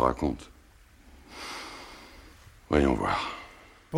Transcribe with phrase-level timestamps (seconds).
[0.00, 0.50] Raconte.
[2.70, 3.35] Voyons voir.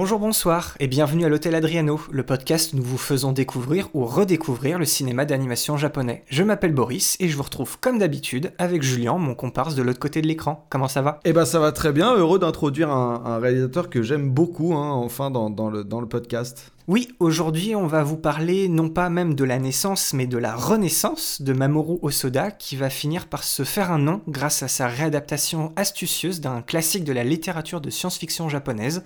[0.01, 4.05] Bonjour, bonsoir et bienvenue à l'Hôtel Adriano, le podcast où nous vous faisons découvrir ou
[4.05, 6.23] redécouvrir le cinéma d'animation japonais.
[6.29, 9.99] Je m'appelle Boris et je vous retrouve comme d'habitude avec Julien, mon comparse de l'autre
[9.99, 10.65] côté de l'écran.
[10.71, 11.19] Comment ça va?
[11.25, 14.93] Eh ben ça va très bien, heureux d'introduire un, un réalisateur que j'aime beaucoup, hein,
[14.93, 16.71] enfin dans, dans le, dans le podcast.
[16.87, 20.55] Oui, aujourd'hui on va vous parler non pas même de la naissance mais de la
[20.55, 24.87] renaissance de Mamoru Osoda qui va finir par se faire un nom grâce à sa
[24.87, 29.03] réadaptation astucieuse d'un classique de la littérature de science-fiction japonaise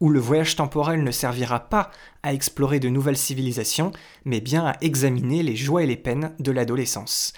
[0.00, 1.90] où le voyage temporel ne servira pas
[2.22, 3.92] à explorer de nouvelles civilisations,
[4.24, 7.32] mais bien à examiner les joies et les peines de l'adolescence.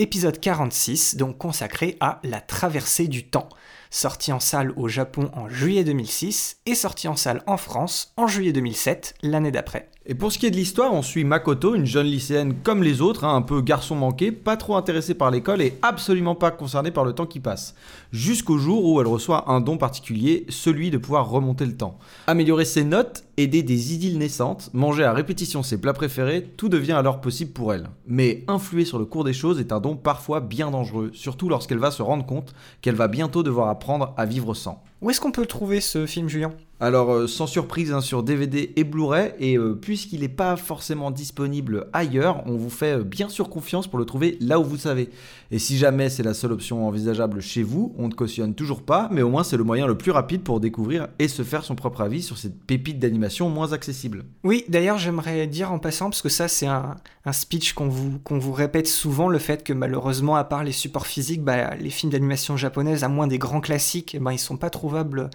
[0.00, 3.48] Épisode 46, donc consacré à la traversée du temps,
[3.90, 8.28] sorti en salle au Japon en juillet 2006 et sorti en salle en France en
[8.28, 9.88] juillet 2007, l'année d'après.
[10.06, 13.00] Et pour ce qui est de l'histoire, on suit Makoto, une jeune lycéenne comme les
[13.00, 16.90] autres, hein, un peu garçon manqué, pas trop intéressée par l'école et absolument pas concernée
[16.92, 17.74] par le temps qui passe.
[18.10, 21.98] Jusqu'au jour où elle reçoit un don particulier, celui de pouvoir remonter le temps.
[22.26, 26.92] Améliorer ses notes, aider des idylles naissantes, manger à répétition ses plats préférés, tout devient
[26.92, 27.90] alors possible pour elle.
[28.06, 31.78] Mais influer sur le cours des choses est un don parfois bien dangereux, surtout lorsqu'elle
[31.78, 34.82] va se rendre compte qu'elle va bientôt devoir apprendre à vivre sans.
[35.00, 36.52] Où est-ce qu'on peut le trouver ce film, Julien?
[36.80, 41.10] Alors, euh, sans surprise, hein, sur DVD et Blu-ray, et euh, puisqu'il n'est pas forcément
[41.10, 44.76] disponible ailleurs, on vous fait euh, bien sûr confiance pour le trouver là où vous
[44.76, 45.10] savez.
[45.50, 49.08] Et si jamais c'est la seule option envisageable chez vous, on ne cautionne toujours pas,
[49.10, 51.74] mais au moins c'est le moyen le plus rapide pour découvrir et se faire son
[51.74, 54.24] propre avis sur cette pépite d'animation moins accessible.
[54.44, 56.94] Oui, d'ailleurs, j'aimerais dire en passant, parce que ça, c'est un,
[57.24, 60.72] un speech qu'on vous, qu'on vous répète souvent, le fait que malheureusement, à part les
[60.72, 64.38] supports physiques, bah, les films d'animation japonaises, à moins des grands classiques, eh ben, ils
[64.38, 65.28] sont pas trouvables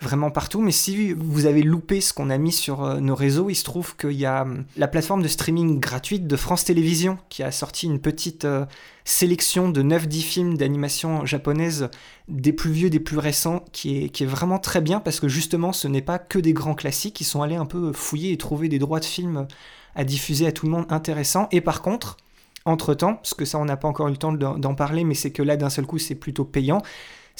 [0.00, 0.60] vraiment partout.
[0.60, 3.64] Mais si vous avez loupé ce qu'on a mis sur euh, nos réseaux, il se
[3.64, 7.50] trouve qu'il y a hum, la plateforme de streaming gratuite de France Télévisions qui a
[7.50, 8.64] sorti une petite euh,
[9.04, 11.88] sélection de 9-10 films d'animation japonaise,
[12.28, 15.88] des plus vieux, des plus récents, qui est, vraiment très bien parce que justement ce
[15.88, 18.78] n'est pas que des grands classiques, ils sont allés un peu fouiller et trouver des
[18.78, 19.46] droits de films
[19.94, 21.48] à diffuser à tout le monde intéressants.
[21.50, 22.18] Et par contre,
[22.64, 25.30] entre-temps, parce que ça on n'a pas encore eu le temps d'en parler, mais c'est
[25.32, 26.82] que là d'un seul coup c'est plutôt payant,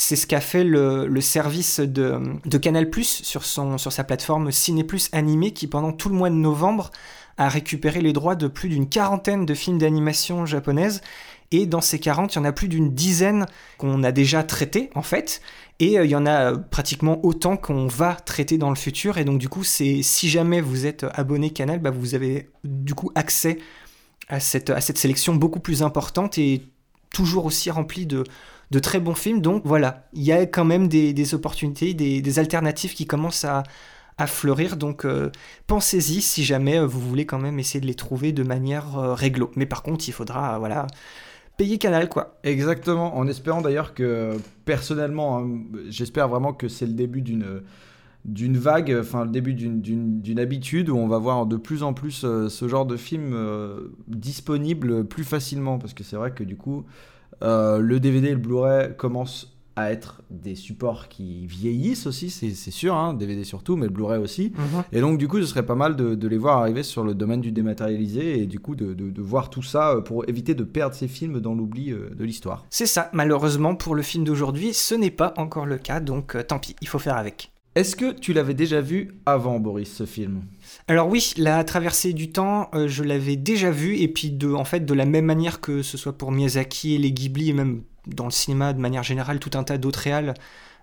[0.01, 2.21] c'est ce qu'a fait le, service de,
[2.59, 6.93] Canal sur, sur sa plateforme Ciné Plus Animé qui pendant tout le mois de novembre
[7.37, 11.01] a récupéré les droits de plus d'une quarantaine de films d'animation japonaises.
[11.51, 14.91] Et dans ces 40, il y en a plus d'une dizaine qu'on a déjà traités
[14.95, 15.41] en fait.
[15.81, 19.19] Et euh, il y en a pratiquement autant qu'on va traiter dans le futur.
[19.19, 22.95] Et donc du coup c'est si jamais vous êtes abonné Canal, bah, vous avez du
[22.95, 23.59] coup accès
[24.29, 26.63] à cette sélection beaucoup plus importante et
[27.11, 28.23] toujours aussi remplie de,
[28.71, 29.41] de très bons films.
[29.41, 33.63] Donc voilà, il y a quand même des, opportunités, des, alternatives qui commencent à,
[34.27, 34.77] fleurir.
[34.77, 35.31] Donc euh,
[35.69, 39.15] pensez-y si jamais euh, vous voulez quand même essayer de les trouver de manière euh,
[39.15, 39.53] réglo.
[39.55, 40.89] Mais par contre, il faudra voilà
[41.57, 42.39] payer Canal quoi.
[42.43, 48.97] Exactement, en espérant d'ailleurs que personnellement, hein, j'espère vraiment que c'est le début d'une vague,
[48.99, 52.87] enfin le début d'une- habitude où on va voir de plus en plus ce genre
[52.87, 56.85] de film euh, disponible plus facilement parce que c'est vrai que du coup
[57.43, 62.53] euh, le DVD et le Blu-ray commencent à être des supports qui vieillissent aussi, c'est
[62.73, 64.53] sûr, hein, DVD surtout, mais le Blu-ray aussi.
[64.91, 67.15] Et donc, du coup, ce serait pas mal de, de les voir arriver sur le
[67.15, 70.57] domaine du dématérialisé et du coup de, de- de voir tout ça euh, pour éviter
[70.57, 72.67] de perdre ces films dans l'oubli euh, de l'histoire.
[72.71, 76.43] C'est ça, malheureusement pour le film d'aujourd'hui, ce n'est pas encore le cas, donc euh,
[76.43, 77.53] tant pis, il faut faire avec.
[77.75, 80.43] Est-ce que tu l'avais déjà vu avant, Boris, ce film?
[80.89, 84.65] Alors oui, la traversée du temps, euh, je l'avais déjà vu, et puis de, en
[84.65, 87.83] fait, de la même manière que ce soit pour Miyazaki et les Ghibli, et même
[88.07, 90.35] dans le cinéma de manière générale, tout un tas d'autres réals,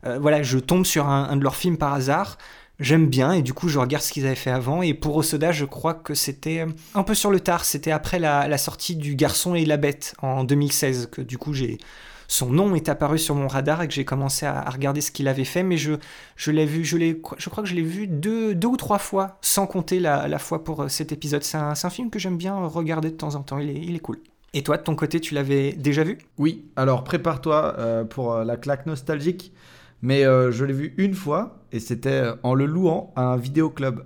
[0.06, 2.38] euh, voilà, je tombe sur un, de leurs films par hasard,
[2.80, 5.52] j'aime bien, et du coup je regarde ce qu'ils avaient fait avant, et pour Osoda,
[5.52, 9.16] je crois que c'était un peu sur le tard, c'était après la, la sortie du
[9.16, 11.78] Garçon et la Bête en 2016, que du coup j'ai...
[12.28, 15.12] Son nom est apparu sur mon radar et que j'ai commencé à, à regarder ce
[15.12, 15.94] qu'il avait fait, mais je,
[16.36, 19.00] je l'ai vu, je, l'ai, je crois que je l'ai vu deux, deux ou trois
[19.00, 21.44] fois, sans compter la, la fois pour euh, cet épisode.
[21.44, 23.82] C'est un, c'est un film que j'aime bien regarder de temps en temps, il est,
[23.82, 24.20] il est cool.
[24.54, 26.18] Et toi, de ton côté, tu l'avais déjà vu?
[26.38, 29.54] Oui, alors prépare-toi euh, pour euh, la claque nostalgique.
[30.02, 34.04] Mais euh, je l'ai vu une fois et c'était en le louant à un vidéoclub.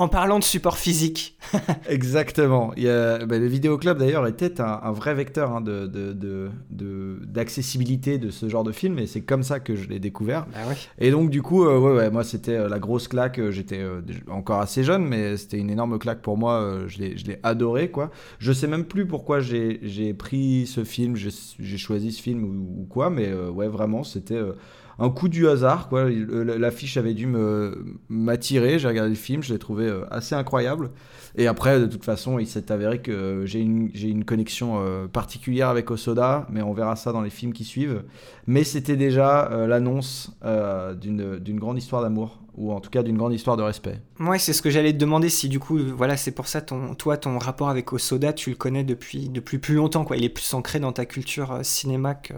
[0.00, 1.36] En parlant de support physique.
[1.88, 2.72] Exactement.
[2.78, 8.30] Il y a, bah, le vidéoclub d'ailleurs était un, vrai vecteur hein, de, d'accessibilité de,
[8.30, 10.46] ce genre de film et c'est comme ça que je l'ai découvert.
[10.54, 10.76] Bah ouais.
[10.98, 13.38] Et donc du coup, euh, ouais, ouais, moi c'était euh, la grosse claque.
[13.38, 14.00] euh, J'étais euh,
[14.30, 16.78] encore assez jeune, mais c'était une énorme claque pour moi.
[16.86, 18.10] Je l'ai je l'ai adoré quoi.
[18.38, 22.44] Je sais même plus pourquoi j'ai j'ai pris ce film, j'ai j'ai choisi ce film
[22.44, 24.52] ou, ou quoi, mais euh, ouais vraiment c'était euh,
[25.00, 26.04] un coup du hasard quoi.
[26.08, 28.78] Le- L'affiche avait dû me m'attirer.
[28.78, 30.90] J'ai regardé le film, je l'ai trouvé euh, assez incroyable.
[31.36, 35.06] Et après, de toute façon, il s'est avéré que j'ai une, j'ai une connexion euh,
[35.06, 38.02] particulière avec Osoda, mais on verra ça dans les films qui suivent.
[38.46, 43.02] Mais c'était déjà euh, l'annonce euh, d'une d'une grande histoire d'amour, ou en tout cas
[43.02, 44.00] d'une grande histoire de respect.
[44.20, 46.94] Ouais, c'est ce que j'allais te demander si du coup, voilà, c'est pour ça ton,
[46.94, 50.18] toi, ton rapport avec Osoda, tu le connais depuis, depuis plus longtemps, quoi.
[50.18, 52.34] Il est plus ancré dans ta culture euh, cinéma que,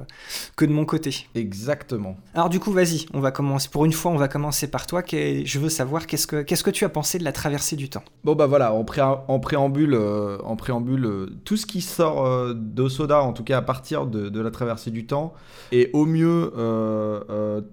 [0.54, 1.26] que de mon côté.
[1.34, 2.16] Exactement.
[2.34, 3.68] Alors du coup, vas-y, on va commencer.
[3.68, 5.02] Pour une fois, on va commencer par toi.
[5.10, 8.04] Je veux savoir qu'est-ce que, qu'est-ce que tu as pensé de la traversée du temps?
[8.22, 12.54] Bon bah voilà, en, pré- en préambule, euh, en préambule euh, tout ce qui sort
[12.54, 15.34] d'Osoda, en tout cas à partir de, de la traversée du temps,
[15.72, 16.52] est au mieux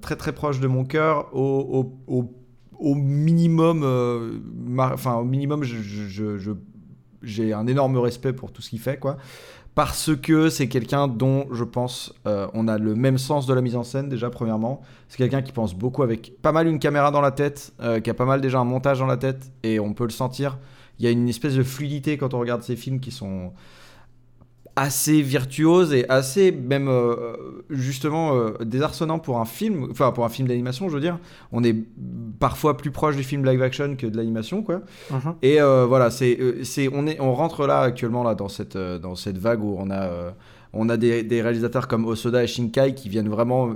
[0.02, 2.36] très très proche de mon cœur, au, au- au-
[2.80, 4.40] au minimum, euh,
[4.94, 6.54] enfin au minimum, je-
[7.22, 9.18] j'ai un énorme respect pour tout ce qu'il fait, quoi.
[9.76, 13.62] Parce que c'est quelqu'un dont je pense euh, on a le même sens de la
[13.62, 14.82] mise en scène déjà premièrement.
[15.08, 18.10] C'est quelqu'un qui pense beaucoup avec pas mal une caméra dans la tête, euh, qui
[18.10, 20.58] a pas mal déjà un montage dans la tête et on peut le sentir.
[20.98, 23.54] Il y a une espèce de fluidité quand on regarde ces films qui sont
[24.80, 27.36] assez virtuoses et assez même euh,
[27.70, 31.20] justement euh, désarçonnants pour un film, enfin pour un film d'animation, je veux dire.
[31.52, 31.76] On est
[32.40, 34.82] parfois plus proche du film live action que de l'animation, quoi.
[35.12, 35.36] Mhm.
[35.42, 38.78] Et euh, voilà, c'est, euh, c'est, on, est, on rentre là actuellement là, dans, cette,
[38.78, 40.34] dans cette vague où on a,
[40.72, 43.72] on a des, des réalisateurs comme Osoda et Shinkai qui viennent vraiment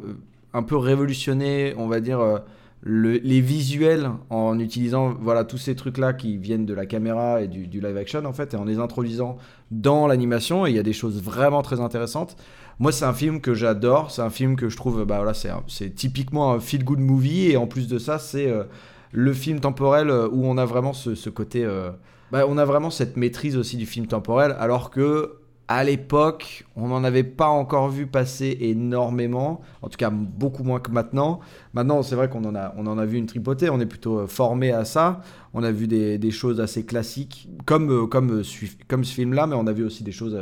[0.54, 2.42] un peu révolutionner, on va dire,
[2.86, 7.48] le- les visuels en utilisant voilà, tous ces trucs-là qui viennent de la caméra et
[7.48, 9.38] du, live action en fait, et en les introduisant
[9.72, 10.66] dans l'animation.
[10.66, 12.36] Il y a des choses vraiment très intéressantes.
[12.80, 14.12] Moi, c'est un film que j'adore.
[14.12, 17.52] C'est un film que je trouve, bah voilà, c'est, typiquement un feel-good movie.
[17.52, 18.64] Et en plus de ça, c'est euh,
[19.12, 21.64] le film temporel euh, où on a vraiment ce, ce côté.
[21.64, 21.92] euh,
[22.32, 25.36] bah, on a vraiment cette maîtrise aussi du film temporel, alors que
[25.70, 30.80] à l'époque, on n'en avait pas encore vu passer énormément, en tout cas beaucoup moins
[30.80, 31.40] que maintenant.
[31.74, 34.20] Maintenant, c'est vrai qu'on en a, on en a vu une tripotée, on est plutôt
[34.20, 35.22] euh, formé à ça.
[35.54, 38.44] On a vu des, des choses assez classiques, comme, euh, comme, euh,
[38.88, 40.38] comme ce film-là, mais on a vu aussi des choses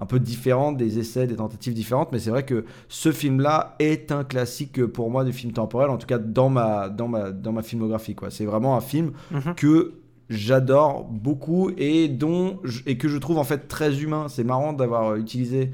[0.00, 2.10] un peu différentes, des essais, des tentatives différentes.
[2.12, 5.98] Mais c'est vrai que ce film-là est un classique pour moi du film temporel, en
[5.98, 8.14] tout cas dans ma, dans ma, dans ma filmographie.
[8.14, 8.30] quoi.
[8.30, 9.54] C'est vraiment un film Mhm.
[9.54, 9.92] que
[10.30, 14.26] j'adore beaucoup et dont et que je trouve en fait très humain.
[14.28, 15.70] C'est marrant d'avoir euh, utilisé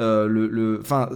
[0.00, 1.08] euh, le, enfin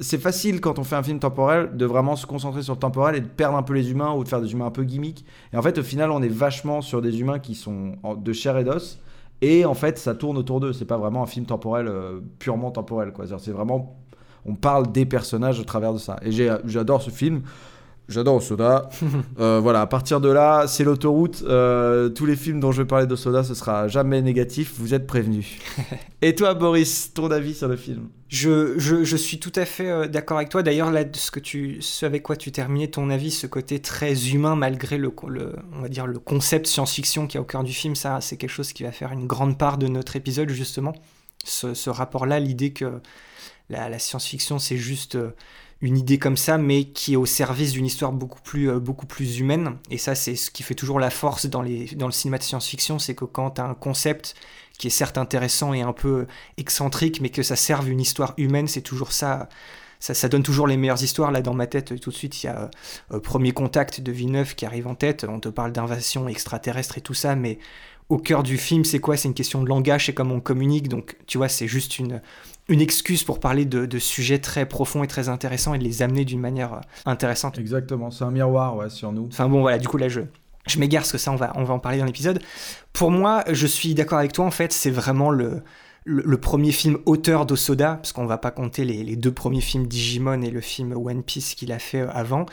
[0.00, 3.14] c'est facile quand on fait un film temporel de vraiment se concentrer sur le temporel
[3.14, 5.24] et de perdre un peu les humains ou de faire des humains un peu gimmicks.
[5.52, 8.56] Et en fait au final on est vachement sur des humains qui sont de chair
[8.58, 8.98] et d'os.
[9.42, 10.72] Et en fait, ça tourne autour d'eux.
[10.72, 13.12] C'est pas vraiment un film temporel euh, purement temporel.
[13.12, 13.26] quoi.
[13.38, 13.98] C'est vraiment,
[14.46, 16.16] on parle des personnages au travers de ça.
[16.22, 17.42] Et j'adore ce film.
[18.08, 18.88] J'adore Osoda.
[19.38, 21.42] Euh, voilà, à partir de là, c'est l'autoroute.
[21.46, 24.74] Euh, tous les films dont je vais parler d'Osoda, ce sera jamais négatif.
[24.76, 25.58] Vous êtes prévenus.
[26.22, 28.08] Et toi, Boris, ton avis sur le film?
[28.28, 30.62] Je, je, je suis tout à fait euh, d'accord avec toi.
[30.62, 34.28] D'ailleurs, là, ce, que tu, ce avec quoi tu terminais ton avis, ce côté très
[34.28, 37.72] humain, malgré le, le, on va dire, le concept science-fiction qui est au cœur du
[37.72, 40.92] film, ça, c'est quelque chose qui va faire une grande part de notre épisode, justement.
[41.44, 43.00] Ce, ce rapport-là, l'idée que
[43.70, 45.16] la, la science-fiction, c'est juste
[45.82, 49.04] une idée comme ça, mais qui est au service d'une histoire beaucoup plus, euh, beaucoup
[49.04, 49.76] plus humaine.
[49.90, 52.44] Et ça, c'est ce qui fait toujours la force dans, les, dans le cinéma de
[52.44, 54.36] science-fiction, c'est que quand tu as un concept
[54.78, 56.26] qui est certes intéressant et un peu
[56.56, 59.48] excentrique, mais que ça serve une histoire humaine, c'est toujours ça.
[60.00, 61.30] Ça, donne toujours les meilleures histoires.
[61.30, 62.68] Là, dans ma tête, tout de suite, il y a
[63.12, 65.24] euh, Premier Contact de Villeneuve qui arrive en tête.
[65.28, 67.60] On te parle d'invasion extraterrestre et tout ça, mais
[68.08, 69.16] au cœur du film, c'est quoi?
[69.16, 70.88] C'est une question de langage, c'est comme on communique.
[70.88, 72.20] Donc, tu vois, c'est juste une,
[72.68, 76.02] une excuse pour parler de, de sujets très profonds et très intéressants et de les
[76.02, 77.58] amener d'une manière euh, intéressante.
[77.58, 79.26] Exactement, c'est un miroir ouais, sur nous.
[79.26, 80.20] Enfin bon, voilà, du coup là, je,
[80.66, 82.40] je m'égare parce que ça, on va, on va en parler dans l'épisode.
[82.92, 85.62] Pour moi, je suis d'accord avec toi, en fait, c'est vraiment le,
[86.04, 89.60] le, le premier film auteur d'Osoda, parce qu'on va pas compter les, les deux premiers
[89.60, 92.46] films Digimon et le film One Piece qu'il a fait euh, avant.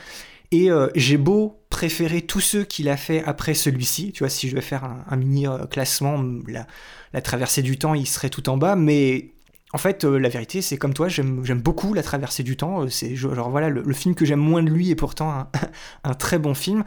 [0.50, 4.48] Et euh, j'ai beau préférer tous ceux qu'il a fait après celui-ci, tu vois, si
[4.48, 6.66] je vais faire un, un mini classement, la,
[7.12, 9.30] la traversée du temps, il serait tout en bas, mais
[9.72, 12.82] en fait, euh, la vérité, c'est comme toi, j'aime beaucoup La Traversée du Temps.
[12.82, 15.48] euh, C'est genre voilà le, le film que j'aime moins de lui et pourtant un,
[16.04, 16.84] un très bon film.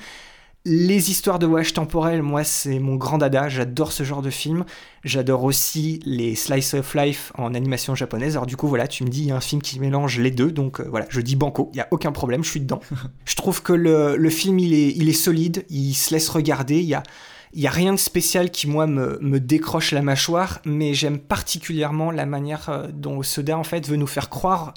[0.66, 3.50] Les histoires de voyage temporel, moi, c'est mon grand dada.
[3.50, 4.64] J'adore ce genre de film.
[5.04, 8.38] J'adore aussi les slice of life en animation japonaise.
[8.38, 10.32] Alors du coup, voilà, tu me dis il y a un film qui mélange les
[10.32, 11.70] deux, donc euh, voilà, je dis banco.
[11.74, 12.80] Il y a aucun problème, je suis dedans.
[13.26, 16.80] je trouve que le, le film il est, il est solide, il se laisse regarder.
[16.80, 17.04] Il y a
[17.54, 21.20] Il n'y a rien de spécial qui, moi, me, me décroche la mâchoire, mais j'aime
[21.20, 24.74] particulièrement la manière euh, dont Soda, en fait, veut nous faire croire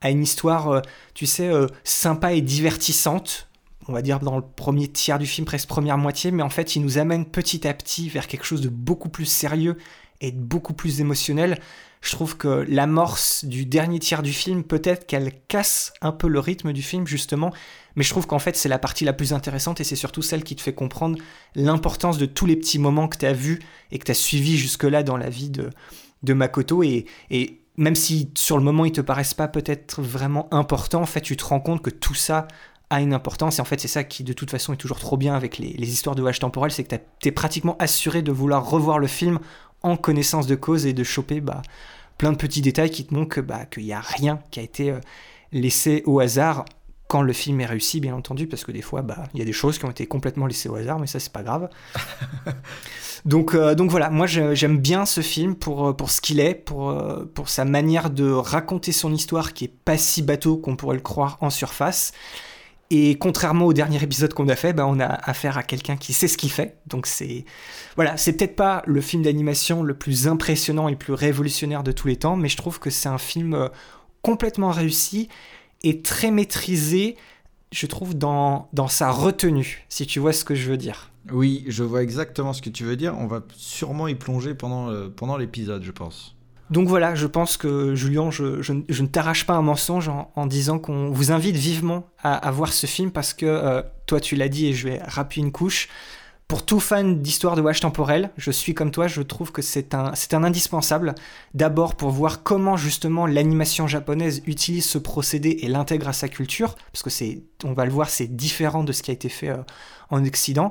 [0.00, 0.80] à une histoire, euh,
[1.12, 3.48] tu sais, euh, sympa et divertissante,
[3.88, 6.76] on va dire dans le premier tiers du film, presque première moitié, mais en fait,
[6.76, 9.76] il nous amène petit à petit vers quelque chose de beaucoup plus sérieux
[10.20, 11.58] et de beaucoup plus émotionnel.
[12.00, 16.38] Je trouve que l'amorce du dernier tiers du film, peut-être qu'elle casse un peu le
[16.38, 17.52] rythme du film, justement,
[17.96, 20.42] mais je trouve qu'en fait, c'est la partie la plus intéressante et c'est surtout celle
[20.42, 21.18] qui te fait comprendre
[21.54, 23.60] l'importance de tous les petits moments que tu as vus
[23.92, 25.70] et que tu as suivis jusque-là dans la vie de,
[26.22, 26.82] de Makoto.
[26.82, 31.06] Et, et même si sur le moment ils te paraissent pas peut-être vraiment importants, en
[31.06, 32.48] fait, tu te rends compte que tout ça
[32.90, 33.58] a une importance.
[33.58, 35.92] Et en fait, c'est ça qui, de toute façon, est toujours trop bien avec les,
[35.92, 39.38] histoires de voyage temporel, c'est que tu es pratiquement assuré de vouloir revoir le film
[39.82, 41.62] en connaissance de cause et de choper bah,
[42.18, 44.90] plein de petits détails qui te montrent bah, qu'il n'y a rien qui a été
[44.90, 45.00] euh,
[45.52, 46.64] laissé au hasard
[47.08, 49.44] quand le film est réussi, bien entendu, parce que des fois, bah, il y a
[49.44, 51.68] des choses qui ont été complètement laissées au hasard, mais ça, c'est pas grave.
[53.24, 56.54] donc, euh, donc voilà, moi, j'aime bien ce film pour, euh, pour ce qu'il est,
[56.54, 60.76] pour, euh, pour sa manière de raconter son histoire qui est pas si bateau qu'on
[60.76, 62.12] pourrait le croire en surface.
[62.90, 66.12] Et contrairement au dernier épisode qu'on a fait, bah, on a affaire à quelqu'un qui
[66.12, 66.78] sait ce qu'il fait.
[66.86, 67.44] Donc c'est
[67.96, 71.92] voilà, c'est peut-être pas le film d'animation le plus impressionnant et le plus révolutionnaire de
[71.92, 73.70] tous les temps, mais je trouve que c'est un film
[74.22, 75.28] complètement réussi
[75.88, 77.16] est très maîtrisé,
[77.72, 81.10] je trouve, dans, dans sa retenue, si tu vois ce que je veux dire.
[81.32, 83.14] Oui, je vois exactement ce que tu veux dire.
[83.18, 86.34] On va sûrement y plonger pendant, euh, pendant l'épisode, je pense.
[86.70, 90.78] Donc voilà, je pense que Julien, je, je, ne t'arrache pas un mensonge en, disant
[90.78, 94.68] qu'on vous invite vivement à, voir ce film parce que euh, toi tu l'as dit
[94.68, 95.88] et je vais rappuyer une couche.
[96.46, 99.94] Pour tout fan d'histoire de voyage temporel, je suis comme toi, je trouve que c'est
[99.94, 101.14] un, c'est un indispensable.
[101.54, 106.74] D'abord pour voir comment justement l'animation japonaise utilise ce procédé et l'intègre à sa culture,
[106.92, 109.48] parce que c'est, on va le voir, c'est différent de ce qui a été fait
[109.48, 109.62] euh,
[110.10, 110.70] en Occident.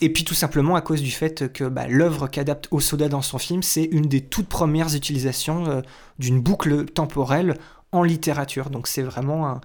[0.00, 3.38] Et puis tout simplement à cause du fait que bah, l'œuvre qu'adapte Osoda dans son
[3.38, 5.80] film, c'est une des toutes premières utilisations euh,
[6.20, 7.58] d'une boucle temporelle
[7.90, 8.70] en littérature.
[8.70, 9.60] Donc c'est vraiment un,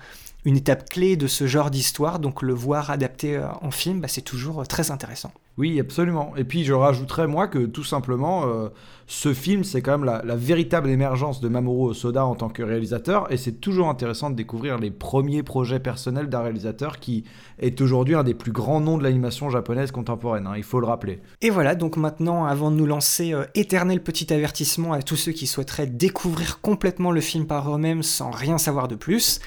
[0.45, 4.07] une étape clé de ce genre d'histoire, donc le voir adapté euh, en film, bah,
[4.07, 5.31] c'est toujours très intéressant.
[5.57, 6.33] Oui, absolument.
[6.36, 8.69] Et puis je rajouterais moi que tout simplement, euh,
[9.05, 13.31] ce film, c'est quand même la, véritable émergence de Mamoru Osoda en tant que réalisateur,
[13.31, 17.24] et c'est toujours intéressant de découvrir les premiers projets personnels d'un réalisateur qui
[17.60, 20.88] est aujourd'hui un des plus grands noms de l'animation japonaise contemporaine, hein, il faut le
[20.88, 21.19] rappeler.
[21.41, 25.45] Et voilà, donc maintenant, avant de nous lancer, éternel petit avertissement à tous ceux qui
[25.45, 29.39] souhaiteraient découvrir complètement le film par eux-mêmes sans rien savoir de plus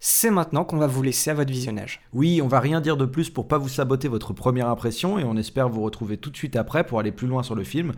[0.00, 2.00] c'est maintenant qu'on va vous laisser à votre visionnage.
[2.12, 5.24] Oui, on va rien dire de plus pour pas vous saboter votre première impression et
[5.24, 7.92] on espère vous retrouver tout de suite après pour aller plus loin sur le film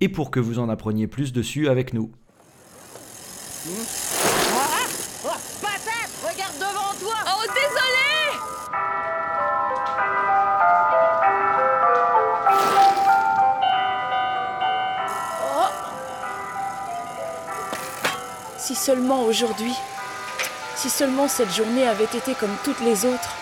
[0.00, 2.10] et pour que vous en appreniez plus dessus avec nous.
[3.68, 5.30] Oh,
[6.22, 8.38] regarde devant toi Oh, désolé
[15.42, 15.68] oh.
[18.58, 19.72] Si seulement aujourd'hui,
[20.76, 23.34] si seulement cette journée avait été comme toutes les autres,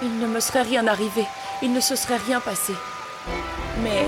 [0.00, 1.26] il ne me serait rien arrivé,
[1.60, 2.72] il ne se serait rien passé.
[3.82, 4.06] Mais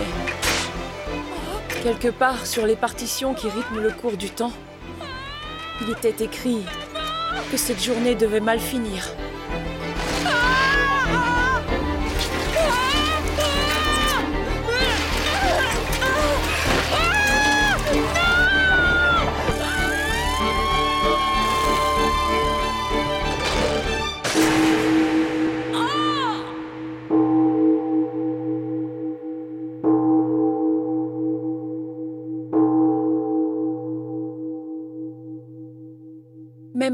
[1.82, 4.52] quelque part sur les partitions qui rythment le cours du temps,
[5.82, 6.64] il était écrit
[7.50, 9.04] que cette journée devait mal finir.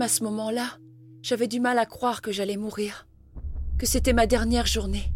[0.02, 0.78] À ce moment-là,
[1.20, 3.06] j'avais du mal à croire que j'allais mourir,
[3.76, 5.12] que c'était ma dernière journée.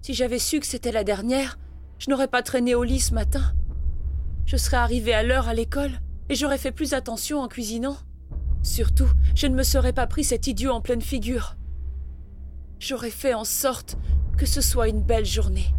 [0.00, 1.58] Si j'avais su que c'était la dernière,
[1.98, 3.52] je n'aurais pas traîné au lit ce matin.
[4.46, 7.98] Je serais arrivé à l'heure à l'école et j'aurais fait plus attention en cuisinant.
[8.62, 11.56] Surtout, je ne me serais pas pris cet idiot en pleine figure.
[12.78, 13.98] J'aurais fait en sorte
[14.38, 15.75] que ce soit une belle journée.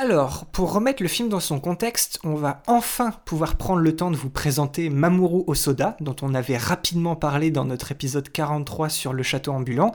[0.00, 4.12] Alors, pour remettre le film dans son contexte, on va enfin pouvoir prendre le temps
[4.12, 9.12] de vous présenter Mamoru Osoda, dont on avait rapidement parlé dans notre épisode 43 sur
[9.12, 9.92] le château ambulant.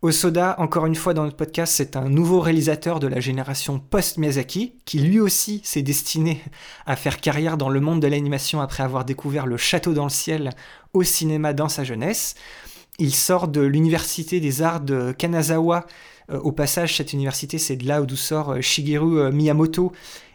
[0.00, 4.74] Osoda, encore une fois dans notre podcast, c'est un nouveau réalisateur de la génération post-Miyazaki,
[4.84, 6.40] qui lui aussi s'est destiné
[6.86, 10.10] à faire carrière dans le monde de l'animation après avoir découvert le château dans le
[10.10, 10.50] ciel
[10.92, 12.36] au cinéma dans sa jeunesse.
[13.00, 15.86] Il sort de l'université des arts de Kanazawa
[16.40, 19.92] au passage, cette université, c'est de là d'où sort euh, Shigeru euh, Miyamoto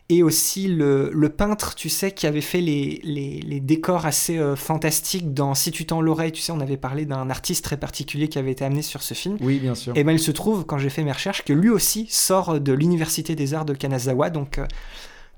[0.09, 5.33] et aussi le, peintre, tu sais, qui avait fait les, les, décors assez euh, fantastiques
[5.33, 8.39] dans Si tu tends l'oreille, tu sais, on avait parlé d'un artiste très particulier qui
[8.39, 9.37] avait été amené sur ce film.
[9.41, 9.91] Oui, bien sûr.
[9.97, 12.71] Et bien il se trouve, quand j'ai fait mes recherches, que lui aussi sort de
[12.71, 14.59] l'Université des Arts de Kanazawa, donc...
[14.59, 14.65] Euh,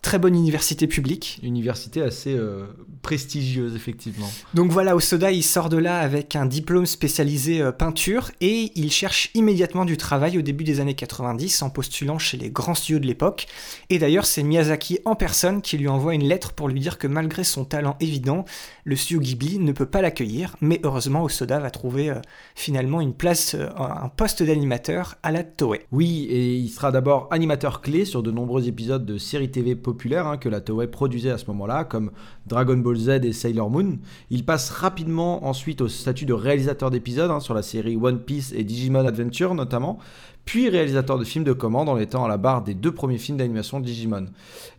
[0.01, 1.39] très bonne université publique.
[1.43, 2.65] Université assez euh,
[3.01, 4.29] prestigieuse, effectivement.
[4.53, 8.91] Donc voilà, Osoda, il sort de là avec un diplôme spécialisé euh, peinture et il
[8.91, 12.99] cherche immédiatement du travail au début des années 90 en postulant chez les grands studios
[12.99, 13.47] de l'époque.
[13.89, 17.07] Et d'ailleurs, c'est Miyazaki en personne qui lui envoie une lettre pour lui dire que
[17.07, 18.45] malgré son talent évident,
[18.85, 20.55] le studio Ghibli ne peut pas l'accueillir.
[20.61, 22.15] Mais heureusement, Osoda va trouver euh,
[22.55, 25.85] finalement une place, un poste d'animateur à la Toei.
[25.91, 30.27] Oui, et il sera d'abord animateur clé sur de nombreux épisodes de séries TV populaires
[30.27, 32.11] hein, que la Toei produisait à ce moment-là, comme
[32.45, 33.97] Dragon Ball Z et Sailor Moon.
[34.29, 38.53] Il passe rapidement ensuite au statut de réalisateur d'épisodes hein, sur la série One Piece
[38.55, 39.97] et Digimon Adventure notamment,
[40.45, 43.37] puis réalisateur de films de commande en étant à la barre des deux premiers films
[43.37, 44.27] d'animation Digimon.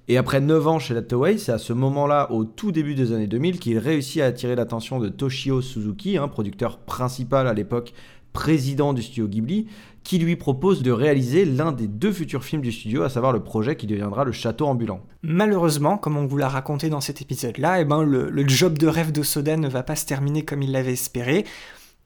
[0.07, 3.12] Et après 9 ans chez la Toei, c'est à ce moment-là, au tout début des
[3.12, 7.93] années 2000, qu'il réussit à attirer l'attention de Toshio Suzuki, un producteur principal à l'époque
[8.33, 9.67] président du studio Ghibli,
[10.11, 13.45] qui lui propose de réaliser l'un des deux futurs films du studio, à savoir le
[13.45, 15.02] projet qui deviendra le château ambulant.
[15.23, 19.12] Malheureusement, comme on vous l'a raconté dans cet épisode-là, eh ben le, job de rêve
[19.12, 21.45] de Soda ne va pas se terminer comme il l'avait espéré.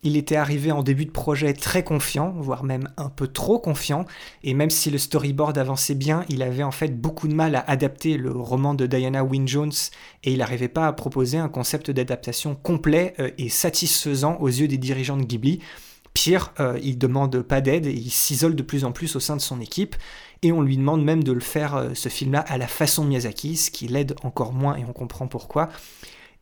[0.03, 4.05] Il était arrivé en début de projet très confiant, voire même un peu trop confiant,
[4.43, 7.65] et même si le storyboard avançait bien, il avait en fait beaucoup de mal à
[7.71, 9.73] adapter le roman de Diana Wynne Jones,
[10.25, 14.69] et il n'arrivait pas à proposer un concept d'adaptation complet euh, et satisfaisant aux yeux
[14.69, 15.61] des dirigeants de Ghibli,
[16.15, 19.35] Pire, euh, il demande pas d'aide et il s'isole de plus en plus au sein
[19.37, 19.97] de son équipe.
[20.43, 23.57] Et on lui demande même de le faire, euh, ce film-là, à la façon Miyazaki,
[23.57, 25.71] ce qui l'aide encore moins et on comprend pourquoi.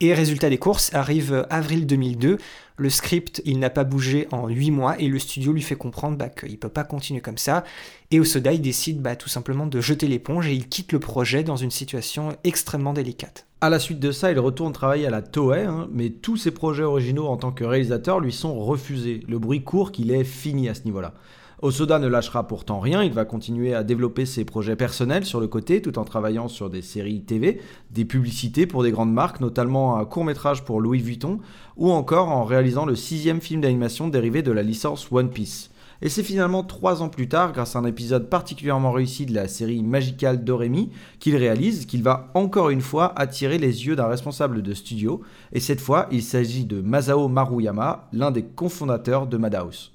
[0.02, 2.38] Et résultat des courses, arrive avril 2002,
[2.76, 6.18] le script il n'a pas bougé en 8 mois et le studio lui fait comprendre
[6.18, 7.62] bah, qu'il ne peut pas continuer comme ça.
[8.11, 11.44] Et Osoda il décide bah, tout simplement de jeter l'éponge et il quitte le projet
[11.44, 13.47] dans une situation extrêmement délicate.
[13.61, 16.50] À la suite de ça, il retourne travailler à la Toei, hein, mais tous ses
[16.50, 19.21] projets originaux en tant que réalisateur lui sont refusés.
[19.28, 21.14] Le bruit court qu'il est fini à ce niveau-là.
[21.62, 25.47] Osoda ne lâchera pourtant rien, il va continuer à développer ses projets personnels sur le
[25.47, 27.61] côté tout en travaillant sur des séries TV,
[27.92, 31.39] des publicités pour des grandes marques, notamment un court métrage pour Louis Vuitton,
[31.76, 35.71] ou encore en réalisant le sixième film d'animation dérivé de la licence One Piece.
[36.04, 39.47] Et c'est finalement trois ans plus tard, grâce à un épisode particulièrement réussi de la
[39.47, 44.63] série Magical Doremi, qu'il réalise qu'il va encore une fois attirer les yeux d'un responsable
[44.63, 45.21] de studio,
[45.52, 49.92] et cette fois il s'agit de Masao Maruyama, l'un des cofondateurs de Madhouse.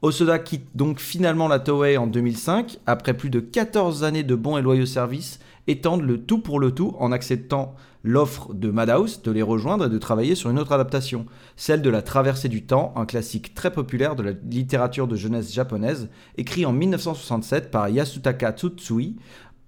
[0.00, 4.56] Osoda quitte donc finalement la Toei en 2005, après plus de 14 années de bons
[4.56, 9.22] et loyaux services, et tente le tout pour le tout en acceptant l'offre de Madhouse
[9.22, 12.64] de les rejoindre et de travailler sur une autre adaptation, celle de La Traversée du
[12.64, 17.88] Temps, un classique très populaire de la littérature de jeunesse japonaise, écrit en 1967 par
[17.88, 19.16] Yasutaka Tsutsui,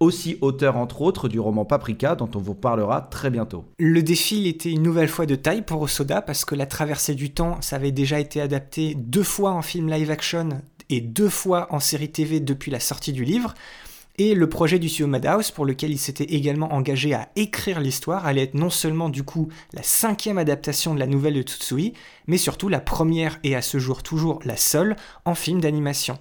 [0.01, 3.67] aussi auteur entre autres du roman Paprika dont on vous parlera très bientôt.
[3.79, 7.31] Le défi était une nouvelle fois de taille pour Osoda parce que La Traversée du
[7.31, 10.49] Temps, ça avait déjà été adapté deux fois en film live action
[10.89, 13.55] et deux fois en série TV depuis la sortie du livre.
[14.19, 18.27] Et le projet du studio Madhouse, pour lequel il s'était également engagé à écrire l'histoire,
[18.27, 21.95] allait être non seulement du coup la cinquième adaptation de la nouvelle de Tsutsui,
[22.27, 26.19] mais surtout la première et à ce jour toujours la seule en film d'animation.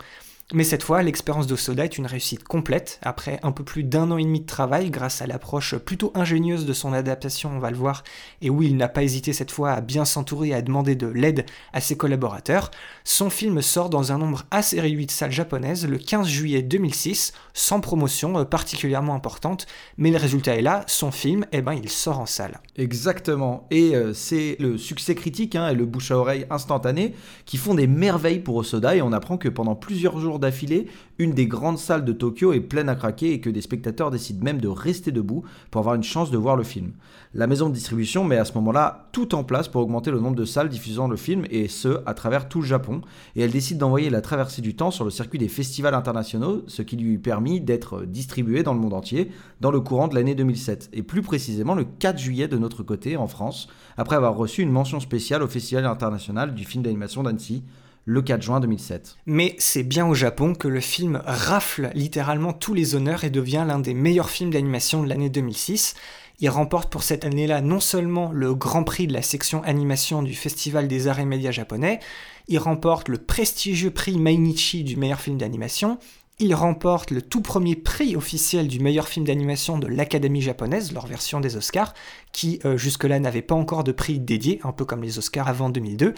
[0.51, 4.17] Mais cette fois, l'expérience d'Osoda est une réussite complète, après un peu plus d'un an
[4.17, 7.77] et demi de travail, grâce à l'approche plutôt ingénieuse de son adaptation, on va le
[7.77, 8.03] voir,
[8.41, 11.05] et où il n'a pas hésité cette fois à bien s'entourer et à demander de
[11.05, 12.71] l'aide à ses collaborateurs.
[13.03, 17.33] Son film sort dans un nombre assez réduit de salles japonaises le 15 juillet 2006,
[17.53, 21.89] sans promotion euh, particulièrement importante, mais le résultat est là, son film, eh ben, il
[21.89, 22.59] sort en salle.
[22.75, 27.13] Exactement, et euh, c'est le succès critique hein, et le bouche à oreille instantané
[27.45, 31.33] qui font des merveilles pour Osoda, et on apprend que pendant plusieurs jours d'affilée, une
[31.33, 34.61] des grandes salles de Tokyo est pleine à craquer et que des spectateurs décident même
[34.61, 36.93] de rester debout pour avoir une chance de voir le film.
[37.33, 40.35] La maison de distribution met à ce moment-là tout en place pour augmenter le nombre
[40.35, 43.01] de salles diffusant le film et ce, à travers tout le Japon,
[43.35, 46.81] et elle décide d'envoyer la traversée du temps sur le circuit des festivals internationaux, ce
[46.81, 50.89] qui lui permet d'être distribué dans le monde entier dans le courant de l'année 2007,
[50.93, 54.71] et plus précisément le 4 juillet de notre côté en France, après avoir reçu une
[54.71, 57.63] mention spéciale au Festival international du film d'animation d'Annecy
[58.09, 59.17] le 4 juin 2007.
[59.27, 63.63] Mais c'est bien au Japon que le film rafle littéralement tous les honneurs et devient
[63.67, 65.93] l'un des meilleurs films d'animation de l'année 2006.
[66.39, 70.33] Il remporte pour cette année-là non seulement le Grand Prix de la section animation du
[70.33, 71.99] Festival des arts et médias japonais,
[72.47, 75.99] il remporte le prestigieux prix Mainichi du meilleur film d'animation,
[76.41, 81.05] Il remporte le tout premier prix officiel du meilleur film d'animation de l'Académie japonaise, leur
[81.05, 81.93] version des Oscars,
[82.31, 85.69] qui euh, jusque-là n'avait pas encore de prix dédié, un peu comme les Oscars avant
[85.69, 86.13] 2002,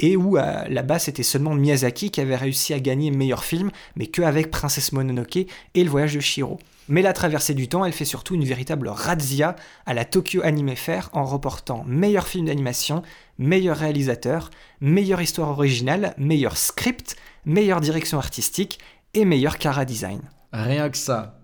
[0.00, 4.06] et où euh, là-bas c'était seulement Miyazaki qui avait réussi à gagner meilleur film, mais
[4.06, 6.58] que avec Princesse Mononoke et Le Voyage de Shiro.
[6.88, 10.74] Mais la traversée du temps, elle fait surtout une véritable razzia à la Tokyo Anime
[10.74, 13.02] Fair en reportant meilleur film d'animation,
[13.38, 18.78] meilleur réalisateur, meilleure histoire originale, meilleur script, meilleure direction artistique
[19.16, 20.20] et meilleur Cara Design.
[20.52, 21.38] Rien que ça.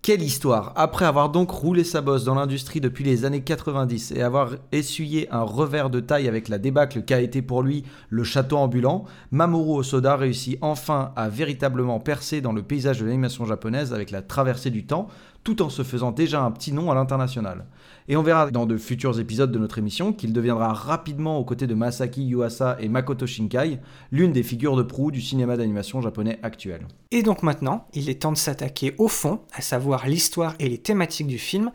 [0.00, 4.22] Quelle histoire Après avoir donc roulé sa bosse dans l'industrie depuis les années 90 et
[4.22, 8.56] avoir essuyé un revers de taille avec la débâcle qu'a été pour lui le château
[8.56, 14.10] ambulant, Mamoru Osoda réussit enfin à véritablement percer dans le paysage de l'animation japonaise avec
[14.10, 15.08] la traversée du temps,
[15.44, 17.66] tout en se faisant déjà un petit nom à l'international.
[18.10, 21.66] Et on verra dans de futurs épisodes de notre émission qu'il deviendra rapidement aux côtés
[21.66, 26.38] de Masaki Yuasa et Makoto Shinkai, l'une des figures de proue du cinéma d'animation japonais
[26.42, 26.88] actuel.
[27.10, 30.78] Et donc maintenant, il est temps de s'attaquer au fond, à savoir l'histoire et les
[30.78, 31.70] thématiques du film.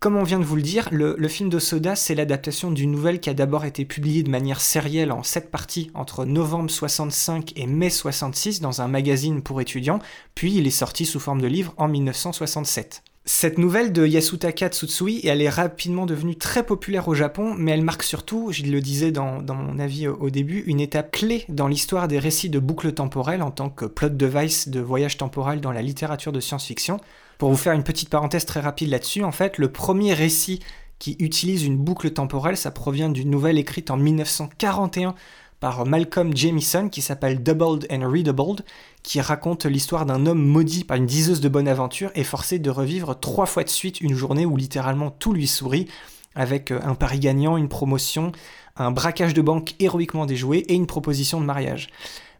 [0.00, 3.20] Comme on vient de vous le dire, le, film de Soda, c'est l'adaptation d'une nouvelle
[3.20, 7.66] qui a d'abord été publiée de manière sérielle en sept parties entre novembre 65 et
[7.66, 9.98] mai 66 dans un magazine pour étudiants,
[10.34, 13.02] puis il est sorti sous forme de livre en 1967.
[13.26, 17.82] Cette nouvelle de Yasutaka Tsutsui, elle est rapidement devenue très populaire au Japon, mais elle
[17.82, 22.08] marque surtout, je le disais dans, mon avis au, début, une étape clé dans l'histoire
[22.08, 25.82] des récits de boucles temporelles en tant que plot device de voyage temporel dans la
[25.82, 26.98] littérature de science-fiction.
[27.36, 30.60] Pour vous faire une petite parenthèse très rapide là-dessus, en fait, le premier récit
[30.98, 35.14] qui utilise une boucle temporelle, ça provient d'une nouvelle écrite en 1941
[35.60, 38.64] par Malcolm Jamison qui s'appelle Doubled and Redoubled,
[39.02, 42.70] qui raconte l'histoire d'un homme maudit par une diseuse de bonne aventure et forcé de
[42.70, 45.88] revivre trois fois de suite une journée où littéralement tout lui sourit,
[46.34, 48.32] avec euh, un pari gagnant, une promotion,
[48.76, 51.88] un braquage de banque héroïquement déjoué et une proposition de mariage.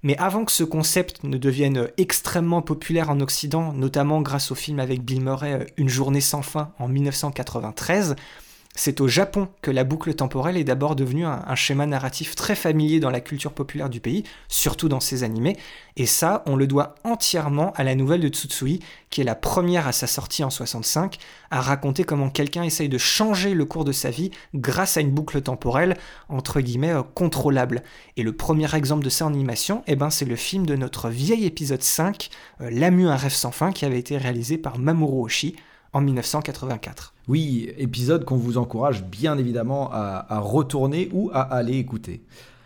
[0.03, 4.81] Mais avant que ce concept ne devienne extrêmement populaire en Occident, notamment grâce au film
[4.81, 8.16] avec Bill Murray euh, Une journée sans fin en 1993,
[8.83, 12.99] c'est au Japon que la boucle temporelle est d'abord devenue un, schéma narratif très familier
[12.99, 15.59] dans la culture populaire du pays, surtout dans ses animés,
[15.97, 19.87] et ça, on le doit entièrement à la nouvelle de Tsutsui, qui est la première
[19.87, 21.19] à sa sortie en 65,
[21.51, 25.11] à raconter comment quelqu'un essaye de changer le cours de sa vie grâce à une
[25.11, 25.99] boucle temporelle,
[26.31, 27.83] entre guillemets, euh, contrôlable.
[28.16, 31.11] Et le premier exemple de ça en animation, eh ben, c'est le film de notre
[31.11, 32.31] vieil épisode 5,
[32.62, 35.57] euh, L'amu un rêve sans fin, qui avait été réalisé par Mamoru Oshii
[35.93, 37.12] en 1984.
[37.31, 42.23] Oui, épisode qu'on vous encourage bien évidemment à, retourner ou à aller écouter.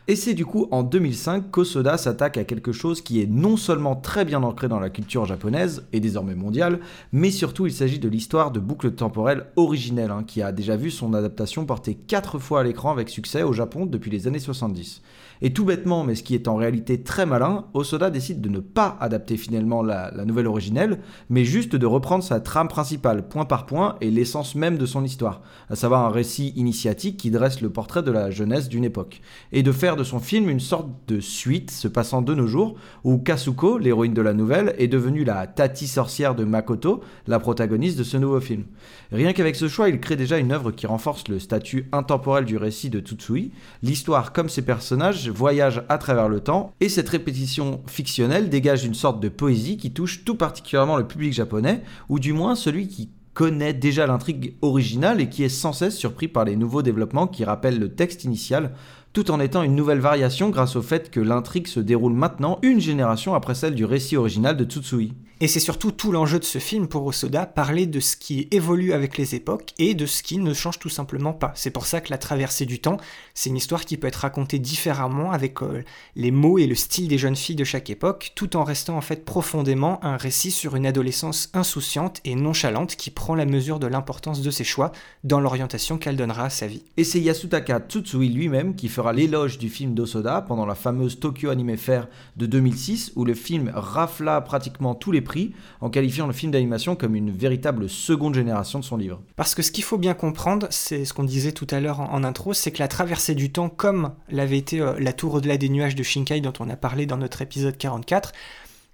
[0.09, 3.95] Et c'est du coup en 2005 qu'Osoda s'attaque à quelque chose qui est non seulement
[3.95, 6.81] très bien ancré dans la culture japonaise et désormais mondiale,
[7.13, 10.91] mais surtout il s'agit de l'histoire de boucle temporelle originelle, hein, qui a déjà vu
[10.91, 15.03] son adaptation portée 4 fois à l'écran avec succès au Japon depuis les années 70.
[15.43, 18.61] Et tout bêtement, mais ce qui est en réalité très malin, Osoda décide de ne
[18.61, 23.67] pas adapter finalement la, nouvelle originelle, mais juste de reprendre sa trame principale, point par
[23.67, 27.71] point, et l'essence même de son histoire, à savoir un récit initiatique qui dresse le
[27.71, 29.21] portrait de la jeunesse d'une époque,
[29.53, 32.77] et de faire de son film une sorte de suite se passant de nos jours,
[33.03, 37.99] où Kasuko, l'héroïne de la nouvelle, est devenue la tati sorcière de Makoto, la protagoniste
[37.99, 38.65] de ce nouveau film.
[39.13, 42.57] Rien qu'avec ce choix, il crée déjà une œuvre qui renforce le statut intemporel du
[42.57, 47.83] récit de Tsutsui, l'histoire comme ses personnages voyage à travers le temps, et cette répétition
[47.87, 52.33] fictionnelle dégage une sorte de poésie qui touche tout particulièrement le public japonais, ou du
[52.33, 56.57] moins celui qui connaît déjà l'intrigue originale et qui est sans cesse surpris par les
[56.57, 58.73] nouveaux développements qui rappellent le texte initial,
[59.13, 62.81] tout en étant une nouvelle variation grâce au fait que l'intrigue se déroule maintenant une
[62.81, 65.15] génération après celle du récit original de Tsutsui.
[65.41, 68.93] Et c'est surtout tout l'enjeu de ce film pour Osoda, parler de ce qui évolue
[68.93, 71.53] avec les époques et de ce qui ne change tout simplement pas.
[71.57, 72.99] C'est pour ça que la traversée du temps,
[73.35, 75.83] c'est une histoire qui peut être racontée différemment avec euh,
[76.15, 79.01] les mots et le style des jeunes filles de chaque époque, tout en restant en
[79.01, 83.89] fait profondément un récit sur une adolescence insouciante et nonchalante qui prend la mesure de
[83.89, 84.93] l'importance de ses choix
[85.25, 86.85] dans l'orientation qu'elle donnera à sa vie.
[86.97, 91.51] Et c'est Yasutaka Tsutsui lui-même qui fera l'éloge du film d'Osoda pendant la fameuse Tokyo
[91.51, 95.34] Anime Fair de 2006 où le film rafla pratiquement tous les prix
[95.81, 99.23] en qualifiant le film d'animation comme une véritable seconde génération de son livre.
[99.37, 102.25] Parce que ce qu'il faut bien comprendre, c'est ce qu'on disait tout à l'heure en,
[102.25, 105.69] intro, c'est que la traversée du temps, comme l'avait été euh, La Tour au-delà des
[105.69, 108.33] nuages de Shinkai dont on a parlé dans notre épisode 44,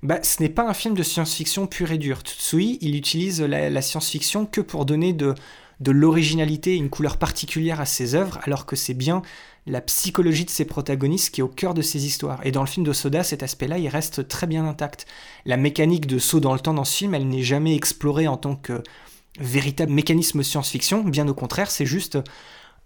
[0.02, 2.20] bah, ce n'est pas un film de science-fiction pure et dure.
[2.20, 5.34] Tsutsui, il utilise la, science-fiction que pour donner de,
[5.80, 9.22] de l'originalité et une couleur particulière à ses œuvres, alors que c'est bien
[9.66, 12.44] la psychologie de ses protagonistes qui est au cœur de ses histoires.
[12.44, 15.06] Et dans le film de Soda, cet aspect-là, il reste très bien intact.
[15.44, 18.36] La mécanique de saut dans le temps dans ce film, elle n'est jamais explorée en
[18.36, 18.82] tant que
[19.38, 22.18] véritable mécanisme science-fiction, bien au contraire, c'est juste